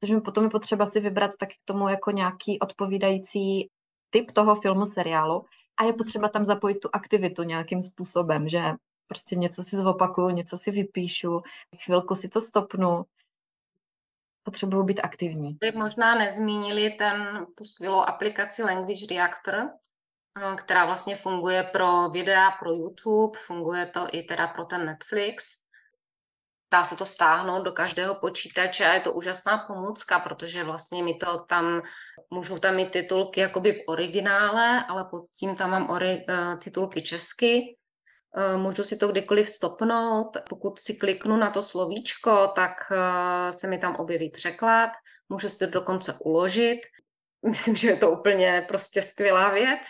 Protože 0.04 0.20
potom 0.20 0.44
je 0.44 0.50
potřeba 0.50 0.86
si 0.86 1.00
vybrat 1.00 1.30
tak 1.40 1.48
k 1.48 1.64
tomu 1.64 1.88
jako 1.88 2.10
nějaký 2.10 2.58
odpovídající 2.58 3.70
typ 4.10 4.30
toho 4.30 4.54
filmu, 4.54 4.86
seriálu 4.86 5.44
a 5.76 5.84
je 5.84 5.92
potřeba 5.92 6.28
tam 6.28 6.44
zapojit 6.44 6.74
tu 6.80 6.88
aktivitu 6.92 7.42
nějakým 7.42 7.80
způsobem, 7.80 8.48
že 8.48 8.62
prostě 9.06 9.36
něco 9.36 9.62
si 9.62 9.76
zopakuju, 9.76 10.30
něco 10.30 10.56
si 10.58 10.70
vypíšu, 10.70 11.40
chvilku 11.84 12.14
si 12.14 12.28
to 12.28 12.40
stopnu. 12.40 13.04
Potřebuju 14.42 14.82
být 14.82 15.00
aktivní. 15.00 15.56
By 15.60 15.72
možná 15.72 16.14
nezmínili 16.14 16.90
ten, 16.90 17.46
tu 17.54 17.64
skvělou 17.64 18.00
aplikaci 18.00 18.62
Language 18.62 19.06
Reactor, 19.10 19.54
eh, 19.54 20.56
která 20.56 20.86
vlastně 20.86 21.16
funguje 21.16 21.62
pro 21.62 22.08
videa, 22.08 22.50
pro 22.50 22.72
YouTube, 22.72 23.38
funguje 23.38 23.86
to 23.86 24.06
i 24.12 24.22
teda 24.22 24.46
pro 24.46 24.64
ten 24.64 24.86
Netflix. 24.86 25.63
Dá 26.74 26.84
se 26.84 26.96
to 26.96 27.06
stáhnout 27.06 27.62
do 27.62 27.72
každého 27.72 28.14
počítače 28.14 28.86
a 28.86 28.94
je 28.94 29.00
to 29.00 29.12
úžasná 29.12 29.58
pomůcka, 29.58 30.18
protože 30.18 30.64
vlastně 30.64 31.02
mi 31.02 31.14
to 31.14 31.38
tam, 31.38 31.82
můžu 32.30 32.58
tam 32.58 32.74
mít 32.74 32.90
titulky 32.90 33.40
jakoby 33.40 33.72
v 33.72 33.82
originále, 33.86 34.84
ale 34.88 35.04
pod 35.04 35.24
tím 35.38 35.56
tam 35.56 35.70
mám 35.70 35.90
ori, 35.90 36.26
uh, 36.28 36.58
titulky 36.58 37.02
česky 37.02 37.76
Eh, 38.36 38.56
můžu 38.56 38.84
si 38.84 38.96
to 38.96 39.08
kdykoliv 39.08 39.48
stopnout. 39.48 40.36
Pokud 40.48 40.78
si 40.78 40.94
kliknu 40.94 41.36
na 41.36 41.50
to 41.50 41.62
slovíčko, 41.62 42.52
tak 42.54 42.72
eh, 42.92 43.52
se 43.52 43.66
mi 43.66 43.78
tam 43.78 43.96
objeví 43.96 44.30
překlad. 44.30 44.90
Můžu 45.28 45.48
si 45.48 45.58
to 45.58 45.66
dokonce 45.66 46.18
uložit. 46.20 46.80
Myslím, 47.48 47.76
že 47.76 47.88
je 47.88 47.96
to 47.96 48.10
úplně 48.10 48.64
prostě 48.68 49.02
skvělá 49.02 49.50
věc. 49.50 49.80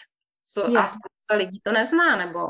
Co, 0.45 0.64
a 0.64 0.87
spousta 0.87 1.35
lidí 1.35 1.61
to 1.61 1.72
nezná, 1.72 2.16
nebo 2.16 2.49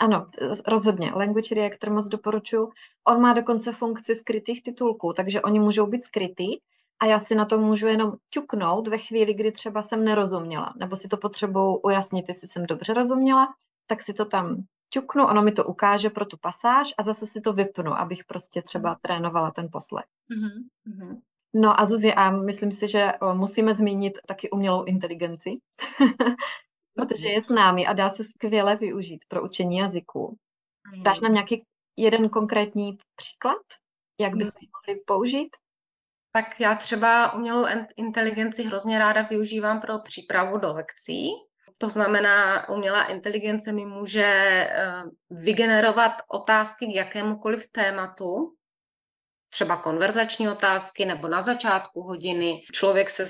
ano, 0.00 0.26
rozhodně. 0.66 1.12
Language 1.14 1.54
Reactor 1.54 1.90
moc 1.90 2.08
doporučuji. 2.08 2.68
On 3.08 3.20
má 3.20 3.32
dokonce 3.32 3.72
funkci 3.72 4.14
skrytých 4.14 4.62
titulků, 4.62 5.12
takže 5.12 5.40
oni 5.40 5.60
můžou 5.60 5.86
být 5.86 6.04
skrytý 6.04 6.56
a 7.00 7.06
já 7.06 7.18
si 7.18 7.34
na 7.34 7.44
to 7.44 7.58
můžu 7.58 7.86
jenom 7.86 8.12
ťuknout 8.30 8.88
ve 8.88 8.98
chvíli, 8.98 9.34
kdy 9.34 9.52
třeba 9.52 9.82
jsem 9.82 10.04
nerozuměla, 10.04 10.74
nebo 10.76 10.96
si 10.96 11.08
to 11.08 11.16
potřebuji 11.16 11.80
ujasnit, 11.84 12.28
jestli 12.28 12.48
jsem 12.48 12.66
dobře 12.66 12.94
rozuměla, 12.94 13.54
tak 13.86 14.02
si 14.02 14.14
to 14.14 14.24
tam 14.24 14.64
ťuknu, 14.90 15.26
ono 15.26 15.42
mi 15.42 15.52
to 15.52 15.64
ukáže 15.64 16.10
pro 16.10 16.24
tu 16.24 16.36
pasáž 16.36 16.94
a 16.98 17.02
zase 17.02 17.26
si 17.26 17.40
to 17.40 17.52
vypnu, 17.52 17.98
abych 17.98 18.24
prostě 18.24 18.62
třeba 18.62 18.96
trénovala 19.02 19.50
ten 19.50 19.68
poslech. 19.72 20.04
Mm-hmm. 20.30 21.20
No 21.54 21.80
a 21.80 21.84
Zuzi, 21.84 22.14
a 22.14 22.30
myslím 22.30 22.72
si, 22.72 22.88
že 22.88 23.12
musíme 23.32 23.74
zmínit 23.74 24.18
taky 24.26 24.50
umělou 24.50 24.84
inteligenci, 24.84 25.50
protože 26.94 27.28
je 27.28 27.42
s 27.42 27.48
námi 27.48 27.86
a 27.86 27.92
dá 27.92 28.08
se 28.08 28.24
skvěle 28.24 28.76
využít 28.76 29.24
pro 29.28 29.44
učení 29.44 29.76
jazyků. 29.76 30.38
Mm. 30.96 31.02
Dáš 31.02 31.20
nám 31.20 31.34
nějaký 31.34 31.64
jeden 31.96 32.28
konkrétní 32.28 32.98
příklad, 33.16 33.62
jak 34.20 34.36
bychom 34.36 34.60
ji 34.60 34.68
mohli 34.74 35.00
použít? 35.06 35.56
Tak 36.32 36.60
já 36.60 36.74
třeba 36.74 37.32
umělou 37.32 37.66
inteligenci 37.96 38.62
hrozně 38.62 38.98
ráda 38.98 39.22
využívám 39.22 39.80
pro 39.80 39.98
přípravu 39.98 40.58
do 40.58 40.72
lekcí, 40.72 41.30
to 41.82 41.88
znamená, 41.88 42.68
umělá 42.68 43.04
inteligence 43.04 43.72
mi 43.72 43.86
může 43.86 44.24
eh, 44.24 45.02
vygenerovat 45.30 46.12
otázky 46.28 46.86
k 46.86 46.94
jakémukoliv 46.94 47.66
tématu, 47.72 48.54
třeba 49.48 49.76
konverzační 49.76 50.48
otázky 50.48 51.04
nebo 51.04 51.28
na 51.28 51.42
začátku 51.42 52.02
hodiny. 52.02 52.62
Člověk 52.72 53.10
se 53.10 53.26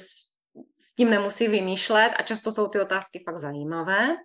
tím 1.00 1.10
nemusí 1.10 1.48
vymýšlet 1.48 2.12
a 2.18 2.22
často 2.22 2.52
jsou 2.52 2.68
ty 2.68 2.80
otázky 2.80 3.22
fakt 3.24 3.38
zajímavé. 3.38 4.16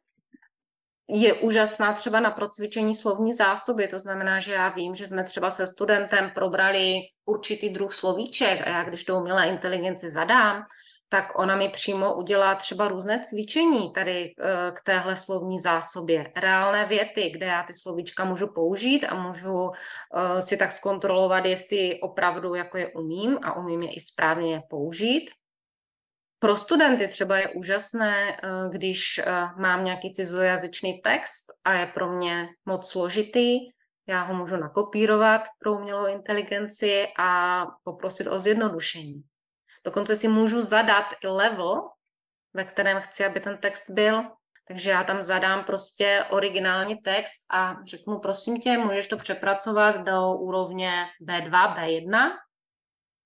Je 1.07 1.33
úžasná 1.33 1.93
třeba 1.93 2.19
na 2.19 2.31
procvičení 2.31 2.95
slovní 2.95 3.33
zásoby, 3.33 3.87
to 3.87 3.99
znamená, 3.99 4.39
že 4.39 4.53
já 4.53 4.69
vím, 4.69 4.95
že 4.95 5.07
jsme 5.07 5.23
třeba 5.23 5.49
se 5.49 5.67
studentem 5.67 6.31
probrali 6.35 6.99
určitý 7.25 7.69
druh 7.69 7.93
slovíček 7.93 8.67
a 8.67 8.69
já 8.69 8.83
když 8.83 9.03
to 9.03 9.17
umělé 9.17 9.47
inteligenci 9.47 10.09
zadám, 10.09 10.63
tak 11.09 11.39
ona 11.39 11.55
mi 11.55 11.69
přímo 11.69 12.15
udělá 12.15 12.55
třeba 12.55 12.87
různé 12.87 13.23
cvičení 13.23 13.93
tady 13.93 14.33
eh, 14.39 14.71
k 14.71 14.81
téhle 14.83 15.15
slovní 15.15 15.59
zásobě. 15.59 16.31
Reálné 16.35 16.85
věty, 16.85 17.29
kde 17.29 17.45
já 17.45 17.63
ty 17.63 17.73
slovíčka 17.73 18.25
můžu 18.25 18.47
použít 18.47 19.05
a 19.05 19.15
můžu 19.15 19.71
eh, 19.71 20.41
si 20.41 20.57
tak 20.57 20.71
zkontrolovat, 20.71 21.45
jestli 21.45 21.99
opravdu 22.01 22.55
jako 22.55 22.77
je 22.77 22.87
umím 22.93 23.39
a 23.43 23.55
umím 23.57 23.81
je 23.81 23.93
i 23.93 23.99
správně 23.99 24.61
použít. 24.69 25.31
Pro 26.45 26.55
studenty 26.55 27.07
třeba 27.07 27.37
je 27.37 27.49
úžasné, 27.49 28.37
eh, 28.37 28.69
když 28.69 29.21
mám 29.57 29.83
nějaký 29.83 30.13
cizojazyčný 30.13 31.01
text 31.01 31.45
a 31.63 31.73
je 31.73 31.85
pro 31.85 32.11
mě 32.11 32.47
moc 32.65 32.91
složitý, 32.91 33.59
já 34.07 34.23
ho 34.23 34.33
můžu 34.33 34.55
nakopírovat 34.55 35.41
pro 35.59 35.73
umělou 35.73 36.07
inteligenci 36.07 37.07
a 37.19 37.61
poprosit 37.83 38.27
o 38.27 38.39
zjednodušení. 38.39 39.23
Dokonce 39.85 40.15
si 40.15 40.27
můžu 40.27 40.61
zadat 40.61 41.05
i 41.23 41.27
level, 41.27 41.89
ve 42.53 42.63
kterém 42.65 43.01
chci, 43.01 43.25
aby 43.25 43.39
ten 43.39 43.57
text 43.57 43.89
byl. 43.89 44.23
Takže 44.67 44.89
já 44.89 45.03
tam 45.03 45.21
zadám 45.21 45.63
prostě 45.63 46.25
originální 46.29 46.95
text 46.95 47.45
a 47.49 47.75
řeknu, 47.85 48.19
prosím 48.19 48.61
tě, 48.61 48.77
můžeš 48.77 49.07
to 49.07 49.17
přepracovat 49.17 49.97
do 49.97 50.33
úrovně 50.33 51.05
B2, 51.27 51.75
B1 51.75 52.31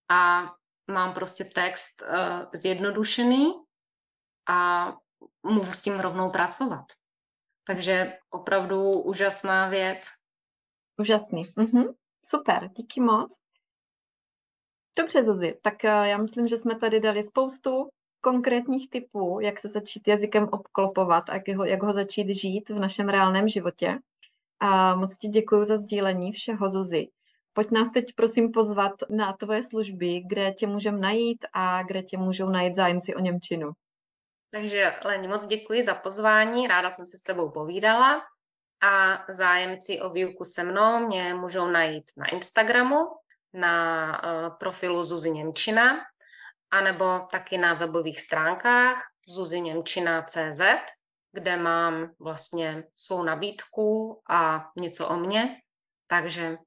a 0.10 0.46
mám 0.90 1.14
prostě 1.14 1.44
text 1.44 2.02
uh, 2.02 2.50
zjednodušený 2.54 3.54
a 4.50 4.88
můžu 5.44 5.72
s 5.72 5.82
tím 5.82 6.00
rovnou 6.00 6.30
pracovat. 6.32 6.86
Takže 7.68 8.18
opravdu 8.30 8.92
úžasná 8.92 9.70
věc. 9.70 10.06
Úžasný. 11.00 11.46
Mhm. 11.56 11.84
Super, 12.26 12.70
díky 12.78 13.02
moc. 13.02 13.38
Dobře, 14.98 15.24
Zuzi, 15.24 15.60
tak 15.62 15.86
eh, 15.86 16.10
já 16.10 16.18
myslím, 16.18 16.48
že 16.48 16.58
jsme 16.58 16.76
tady 16.76 17.00
dali 17.00 17.24
spoustu 17.24 17.90
konkrétních 18.22 18.90
typů, 18.90 19.40
jak 19.40 19.60
se 19.60 19.68
začít 19.68 20.08
jazykem 20.08 20.44
obklopovat 20.52 21.30
a 21.30 21.34
jak 21.34 21.58
ho, 21.58 21.66
jak 21.66 21.84
ho 21.84 21.94
začít 21.94 22.30
žít 22.30 22.70
v 22.70 22.80
našem 22.80 23.10
reálném 23.10 23.48
životě. 23.48 24.00
A 24.60 24.96
moc 24.96 25.18
ti 25.18 25.28
děkuji 25.28 25.64
za 25.64 25.78
sdílení 25.78 26.32
všeho, 26.32 26.70
Zuzi. 26.70 27.08
Pojď 27.54 27.72
nás 27.72 27.92
teď 27.92 28.06
prosím 28.16 28.52
pozvat 28.52 28.92
na 29.10 29.34
tvoje 29.34 29.64
služby, 29.64 30.22
kde 30.28 30.52
tě 30.52 30.68
můžeme 30.68 30.98
najít 30.98 31.46
a 31.54 31.84
kde 31.84 32.04
tě 32.04 32.18
můžou 32.18 32.50
najít 32.50 32.76
zájemci 32.76 33.16
o 33.16 33.20
Němčinu. 33.20 33.72
Takže 34.52 34.94
Leni, 35.06 35.28
moc 35.28 35.46
děkuji 35.46 35.84
za 35.84 35.96
pozvání, 35.96 36.68
ráda 36.68 36.90
jsem 36.90 37.06
se 37.06 37.18
s 37.18 37.22
tebou 37.22 37.52
povídala 37.52 38.22
a 38.82 39.26
zájemci 39.30 40.02
o 40.02 40.10
výuku 40.10 40.44
se 40.44 40.64
mnou 40.64 41.08
mě 41.08 41.34
můžou 41.34 41.68
najít 41.68 42.12
na 42.18 42.28
Instagramu 42.28 42.98
na 43.54 44.08
uh, 44.24 44.58
profilu 44.58 45.04
Zuzi 45.04 45.32
Němčina, 45.32 45.98
anebo 46.72 47.20
taky 47.32 47.58
na 47.58 47.74
webových 47.74 48.22
stránkách 48.22 49.04
zuziněmčina.cz, 49.28 50.62
kde 51.32 51.58
mám 51.58 52.12
vlastně 52.20 52.84
svou 52.96 53.24
nabídku 53.24 54.22
a 54.30 54.70
něco 54.78 55.08
o 55.08 55.18
mně. 55.18 55.56
Takže 56.08 56.58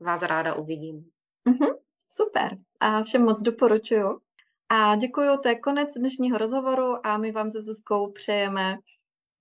vás 0.00 0.22
ráda 0.22 0.54
uvidím. 0.54 1.10
Mm-hmm, 1.48 1.74
super. 2.10 2.56
A 2.80 3.02
všem 3.02 3.22
moc 3.22 3.42
doporučuju. 3.42 4.20
A 4.68 4.96
děkuji, 4.96 5.38
to 5.42 5.48
je 5.48 5.58
konec 5.58 5.94
dnešního 5.94 6.38
rozhovoru 6.38 7.06
a 7.06 7.18
my 7.18 7.32
vám 7.32 7.50
se 7.50 7.60
Zuzkou 7.60 8.12
přejeme, 8.12 8.78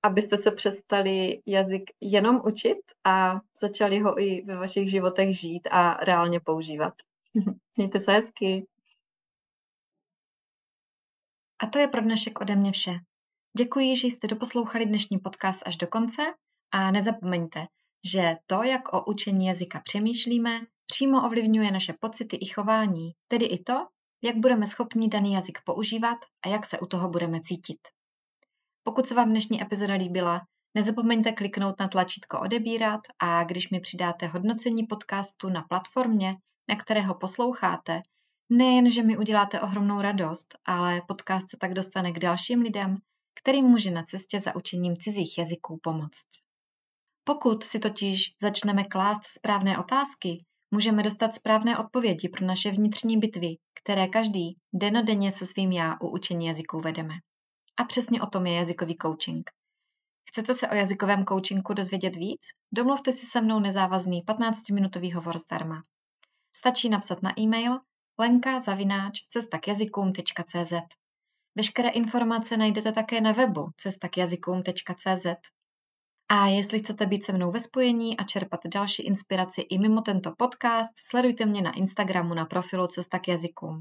abyste 0.04 0.38
se 0.38 0.52
přestali 0.52 1.42
jazyk 1.46 1.84
jenom 2.02 2.42
učit 2.46 2.78
a 3.04 3.40
začali 3.62 4.00
ho 4.00 4.22
i 4.22 4.42
ve 4.42 4.56
vašich 4.56 4.92
životech 4.92 5.40
žít 5.40 5.68
a 5.72 5.94
reálně 5.94 6.40
používat. 6.40 6.94
Mějte 7.78 8.00
se 8.00 8.12
hezky. 8.12 8.68
A 11.64 11.68
to 11.68 11.80
je 11.80 11.88
pro 11.88 12.02
dnešek 12.02 12.42
ode 12.42 12.56
mě 12.56 12.72
vše. 12.72 12.92
Děkuji, 13.58 13.98
že 13.98 14.08
jste 14.08 14.28
doposlouchali 14.28 14.86
dnešní 14.86 15.20
podcast 15.20 15.62
až 15.66 15.78
do 15.78 15.88
konce 15.88 16.22
a 16.72 16.92
nezapomeňte, 16.92 17.66
že 18.12 18.36
to, 18.46 18.64
jak 18.64 18.94
o 18.94 19.06
učení 19.06 19.46
jazyka 19.46 19.82
přemýšlíme, 19.84 20.62
přímo 20.88 21.26
ovlivňuje 21.26 21.72
naše 21.72 21.94
pocity 22.00 22.36
i 22.36 22.46
chování, 22.46 23.12
tedy 23.28 23.46
i 23.46 23.64
to, 23.64 23.88
jak 24.24 24.36
budeme 24.36 24.68
schopni 24.68 25.08
daný 25.08 25.34
jazyk 25.34 25.60
používat 25.66 26.18
a 26.46 26.50
jak 26.50 26.66
se 26.66 26.80
u 26.80 26.86
toho 26.86 27.10
budeme 27.10 27.42
cítit. 27.42 27.80
Pokud 28.84 29.08
se 29.08 29.16
vám 29.16 29.30
dnešní 29.30 29.62
epizoda 29.62 29.94
líbila, 29.94 30.42
nezapomeňte 30.76 31.32
kliknout 31.32 31.80
na 31.80 31.88
tlačítko 31.88 32.40
odebírat 32.40 33.02
a 33.20 33.44
když 33.44 33.70
mi 33.70 33.80
přidáte 33.80 34.28
hodnocení 34.28 34.84
podcastu 34.84 35.50
na 35.50 35.62
platformě, 35.62 36.36
na 36.70 36.76
kterého 36.76 37.16
posloucháte, 37.16 38.02
nejen, 38.50 38.92
že 38.92 39.04
mi 39.04 39.18
uděláte 39.18 39.62
ohromnou 39.62 40.02
radost, 40.02 40.58
ale 40.66 41.02
podcast 41.08 41.50
se 41.50 41.58
tak 41.58 41.74
dostane 41.74 42.12
k 42.12 42.20
dalším 42.20 42.62
lidem, 42.62 42.96
kterým 43.42 43.66
může 43.66 43.92
na 43.92 44.04
cestě 44.04 44.40
za 44.40 44.56
učením 44.56 44.98
cizích 44.98 45.38
jazyků 45.38 45.80
pomoct. 45.84 46.47
Pokud 47.28 47.64
si 47.64 47.80
totiž 47.80 48.36
začneme 48.42 48.84
klást 48.84 49.22
správné 49.26 49.78
otázky, 49.78 50.38
můžeme 50.72 51.04
dostat 51.04 51.36
správné 51.36 51.78
odpovědi 51.78 52.30
pro 52.30 52.46
naše 52.46 52.72
vnitřní 52.72 53.18
bitvy, 53.18 53.56
které 53.82 54.08
každý 54.08 54.58
denodenně 54.74 55.32
se 55.32 55.46
svým 55.46 55.72
já 55.72 55.98
u 56.02 56.08
učení 56.08 56.46
jazyků 56.46 56.82
vedeme. 56.82 57.14
A 57.78 57.84
přesně 57.84 58.22
o 58.22 58.26
tom 58.26 58.46
je 58.46 58.56
jazykový 58.56 58.96
coaching. 59.02 59.50
Chcete 60.30 60.54
se 60.54 60.70
o 60.70 60.76
jazykovém 60.76 61.26
coachingu 61.26 61.74
dozvědět 61.74 62.16
víc? 62.16 62.42
Domluvte 62.72 63.14
si 63.14 63.26
se 63.26 63.42
mnou 63.42 63.60
nezávazný 63.60 64.24
15-minutový 64.24 65.14
hovor 65.14 65.38
zdarma. 65.38 65.82
Stačí 66.56 66.90
napsat 66.90 67.24
na 67.24 67.40
e-mail 67.40 67.80
lenka 68.20 68.60
zavináč 68.60 69.20
cestakjazykům.cz. 69.30 70.74
Veškeré 71.56 71.90
informace 71.90 72.58
najdete 72.58 72.92
také 72.92 73.22
na 73.22 73.32
webu 73.32 73.70
cestakjazykům.cz. 73.78 75.26
A 76.30 76.48
jestli 76.48 76.80
chcete 76.80 77.06
být 77.06 77.26
se 77.26 77.34
mnou 77.34 77.52
ve 77.52 77.60
spojení 77.60 78.18
a 78.18 78.24
čerpat 78.24 78.60
další 78.74 79.04
inspiraci 79.06 79.62
i 79.62 79.80
mimo 79.80 80.02
tento 80.02 80.32
podcast, 80.38 80.94
sledujte 81.10 81.46
mě 81.46 81.62
na 81.62 81.72
Instagramu 81.72 82.34
na 82.34 82.46
profilu 82.46 82.88
Cesta 82.88 83.20
k 83.20 83.28
jazykům. 83.28 83.80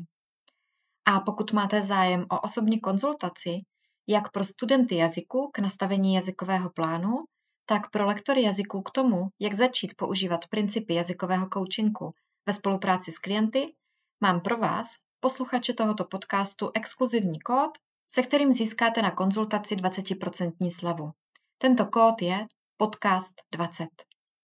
A 1.04 1.20
pokud 1.20 1.52
máte 1.52 1.82
zájem 1.82 2.26
o 2.30 2.40
osobní 2.40 2.80
konzultaci, 2.80 3.58
jak 4.06 4.32
pro 4.32 4.44
studenty 4.44 4.96
jazyku 4.96 5.50
k 5.54 5.58
nastavení 5.58 6.14
jazykového 6.14 6.70
plánu, 6.70 7.24
tak 7.68 7.90
pro 7.90 8.06
lektory 8.06 8.42
jazyků 8.42 8.82
k 8.82 8.90
tomu, 8.90 9.28
jak 9.40 9.54
začít 9.54 9.94
používat 9.96 10.48
principy 10.48 10.94
jazykového 10.94 11.48
coachingu 11.52 12.12
ve 12.46 12.52
spolupráci 12.52 13.12
s 13.12 13.18
klienty, 13.18 13.74
mám 14.20 14.40
pro 14.40 14.56
vás, 14.56 14.88
posluchače 15.20 15.72
tohoto 15.72 16.04
podcastu, 16.04 16.70
exkluzivní 16.74 17.40
kód, 17.40 17.70
se 18.12 18.22
kterým 18.22 18.52
získáte 18.52 19.02
na 19.02 19.10
konzultaci 19.10 19.76
20% 19.76 20.70
slavu. 20.78 21.10
Tento 21.58 21.86
kód 21.86 22.22
je 22.22 22.46
podcast 22.76 23.32
20. 23.54 23.88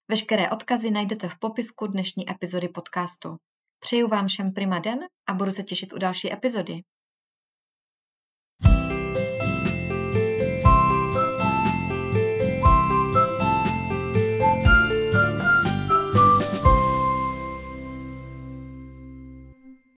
Veškeré 0.09 0.51
odkazy 0.51 0.91
najdete 0.91 1.29
v 1.29 1.39
popisku 1.39 1.87
dnešní 1.87 2.31
epizody 2.31 2.69
podcastu. 2.69 3.37
Přeju 3.79 4.09
vám 4.09 4.27
všem 4.27 4.53
prima 4.53 4.79
den 4.79 4.99
a 5.29 5.35
budu 5.35 5.51
se 5.51 5.63
těšit 5.63 5.93
u 5.93 5.99
další 5.99 6.33
epizody. 6.33 6.83